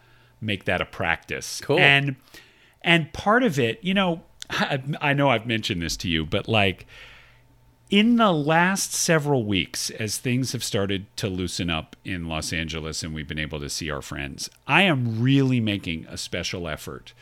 [0.42, 1.62] make that a practice.
[1.62, 1.80] Cool.
[1.80, 2.16] And
[2.82, 6.48] and part of it, you know, I, I know I've mentioned this to you, but
[6.48, 6.86] like
[7.90, 13.04] in the last several weeks, as things have started to loosen up in Los Angeles
[13.04, 17.14] and we've been able to see our friends, I am really making a special effort,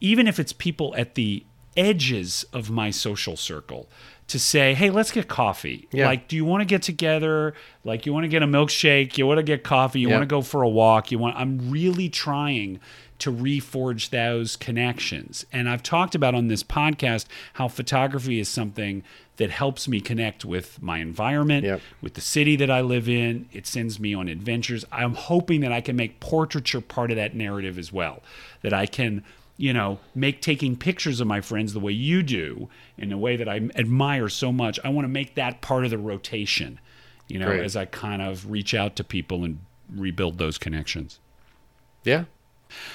[0.00, 1.44] even if it's people at the
[1.76, 3.88] edges of my social circle,
[4.28, 5.88] to say, hey, let's get coffee.
[5.90, 6.06] Yeah.
[6.06, 7.54] Like, do you want to get together?
[7.84, 9.18] Like, you want to get a milkshake?
[9.18, 10.00] You want to get coffee?
[10.00, 10.14] You Yeah.
[10.14, 11.10] want to go for a walk?
[11.10, 12.78] You want, I'm really trying
[13.22, 15.44] to reforge those connections.
[15.52, 19.02] And I've talked about on this podcast how photography is something
[19.36, 21.80] that helps me connect with my environment, Yep.
[22.00, 23.48] with the city that I live in.
[23.52, 24.84] It sends me on adventures.
[24.92, 28.22] I'm hoping that I can make portraiture part of that narrative as well.
[28.62, 29.24] That I can,
[29.56, 32.68] you know, make taking pictures of my friends the way you do,
[32.98, 34.78] in a way that I admire so much.
[34.84, 36.78] I want to make that part of the rotation,
[37.28, 37.64] you know, Great.
[37.64, 39.60] as I kind of reach out to people and
[39.94, 41.18] rebuild those connections.
[42.04, 42.24] Yeah.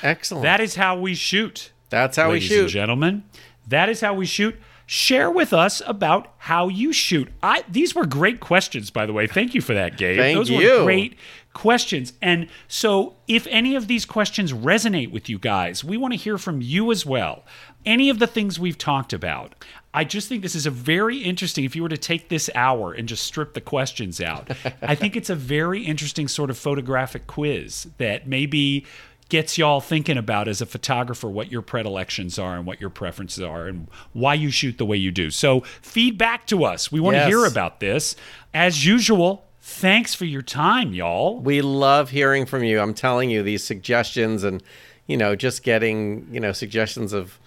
[0.04, 0.44] Excellent.
[0.44, 1.72] That is how we shoot.
[1.90, 2.68] That's how we ladies and shoot.
[2.70, 3.24] gentlemen.
[3.68, 4.56] That is how we shoot.
[4.86, 7.28] Share with us about how you shoot.
[7.44, 9.28] I these were great questions, by the way.
[9.28, 10.18] Thank you for that, Gabe.
[10.18, 10.80] Thank Those you.
[10.80, 11.18] were great
[11.54, 12.14] questions.
[12.22, 16.38] And so, if any of these questions resonate with you guys, we want to hear
[16.38, 17.44] from you as well.
[17.86, 19.56] Any of the things we've talked about.
[19.94, 21.66] I just think this is a very interesting.
[21.66, 24.52] If you were to take this hour and just strip the questions out,
[24.82, 28.86] I think it's a very interesting sort of photographic quiz that maybe
[29.30, 33.44] gets y'all thinking about as a photographer what your predilections are and what your preferences
[33.44, 35.30] are and why you shoot the way you do.
[35.32, 36.92] So feedback to us.
[36.92, 38.16] We want to hear about this.
[38.54, 41.40] As usual, thanks for your time, y'all.
[41.40, 42.80] We love hearing from you.
[42.80, 44.64] I'm telling you, these suggestions and,
[45.08, 47.40] you know, just getting, you know, suggestions of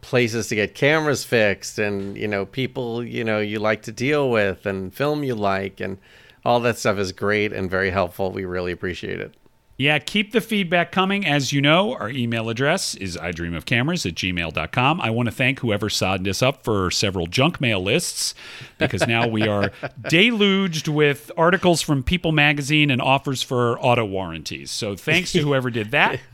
[0.00, 4.30] places to get cameras fixed and, you know, people, you know, you like to deal
[4.30, 5.98] with and film you like and
[6.44, 8.30] all that stuff is great and very helpful.
[8.30, 9.34] We really appreciate it.
[9.78, 11.26] Yeah, keep the feedback coming.
[11.26, 15.00] As you know, our email address is I dream of cameras at gmail.com.
[15.02, 18.34] I want to thank whoever signed us up for several junk mail lists
[18.78, 19.70] because now we are
[20.08, 24.70] deluged with articles from People magazine and offers for auto warranties.
[24.70, 26.20] So thanks to whoever did that.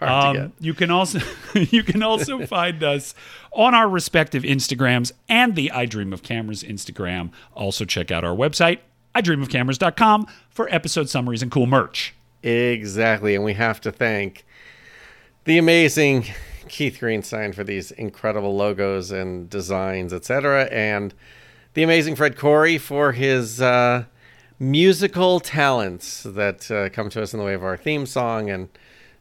[0.00, 1.20] Um, you can also
[1.54, 3.14] you can also find us
[3.52, 7.32] on our respective Instagrams and the I Dream of Cameras Instagram.
[7.52, 8.78] Also check out our website,
[9.14, 12.14] idreamofcameras.com for episode summaries and cool merch.
[12.42, 13.34] Exactly.
[13.34, 14.44] And we have to thank
[15.44, 16.26] the amazing
[16.68, 20.64] Keith Greenstein for these incredible logos and designs, etc.
[20.70, 21.14] And
[21.74, 24.04] the amazing Fred Corey for his uh,
[24.58, 28.50] musical talents that uh, come to us in the way of our theme song.
[28.50, 28.68] And,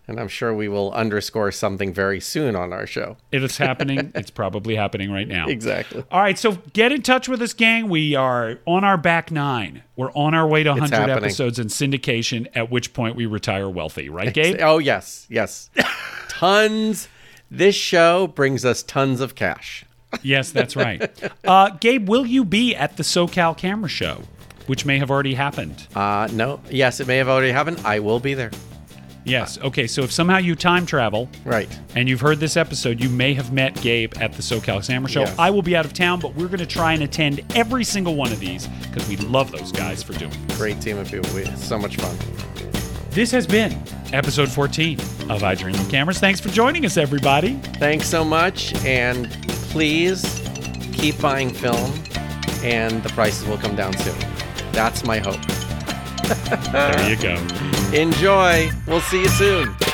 [0.08, 3.18] and I'm sure we will underscore something very soon on our show.
[3.32, 4.12] It is happening.
[4.16, 5.47] it's probably happening right now.
[5.47, 6.03] Exactly.
[6.10, 7.89] All right, so get in touch with us, gang.
[7.89, 9.84] We are on our back nine.
[9.97, 14.10] We're on our way to 100 episodes in syndication, at which point we retire wealthy,
[14.10, 14.58] right, Gabe?
[14.62, 15.28] Oh, yes.
[15.30, 15.70] Yes.
[16.30, 17.10] tons.
[17.51, 19.84] This show brings us tons of cash.
[20.22, 21.12] yes, that's right.
[21.43, 24.22] Uh, Gabe, will you be at the SoCal Camera Show,
[24.66, 25.88] which may have already happened?
[25.95, 26.60] Uh, no.
[26.70, 27.80] Yes, it may have already happened.
[27.86, 28.51] I will be there.
[29.28, 29.57] Yes.
[29.59, 31.67] Okay, so if somehow you time travel Right.
[31.95, 35.19] and you've heard this episode, you may have met Gabe at the SoCal Camera Show.
[35.21, 35.36] Yes.
[35.38, 38.15] I will be out of town, but we're going to try and attend every single
[38.15, 40.47] one of these because we love those guys for doing it.
[40.57, 41.30] Great team of people.
[41.36, 42.15] We, so much fun.
[43.09, 43.75] This has been
[44.13, 44.99] episode 14
[45.30, 46.19] of I Dream of Cameras.
[46.19, 47.55] Thanks for joining us, everybody.
[47.80, 48.73] Thanks so much.
[48.86, 49.30] And
[49.71, 50.41] please
[50.93, 51.91] keep buying film,
[52.63, 54.17] and the prices will come down soon.
[54.71, 55.39] That's my hope.
[56.28, 57.36] There you go.
[57.93, 58.69] Enjoy.
[58.86, 59.87] We'll see you soon.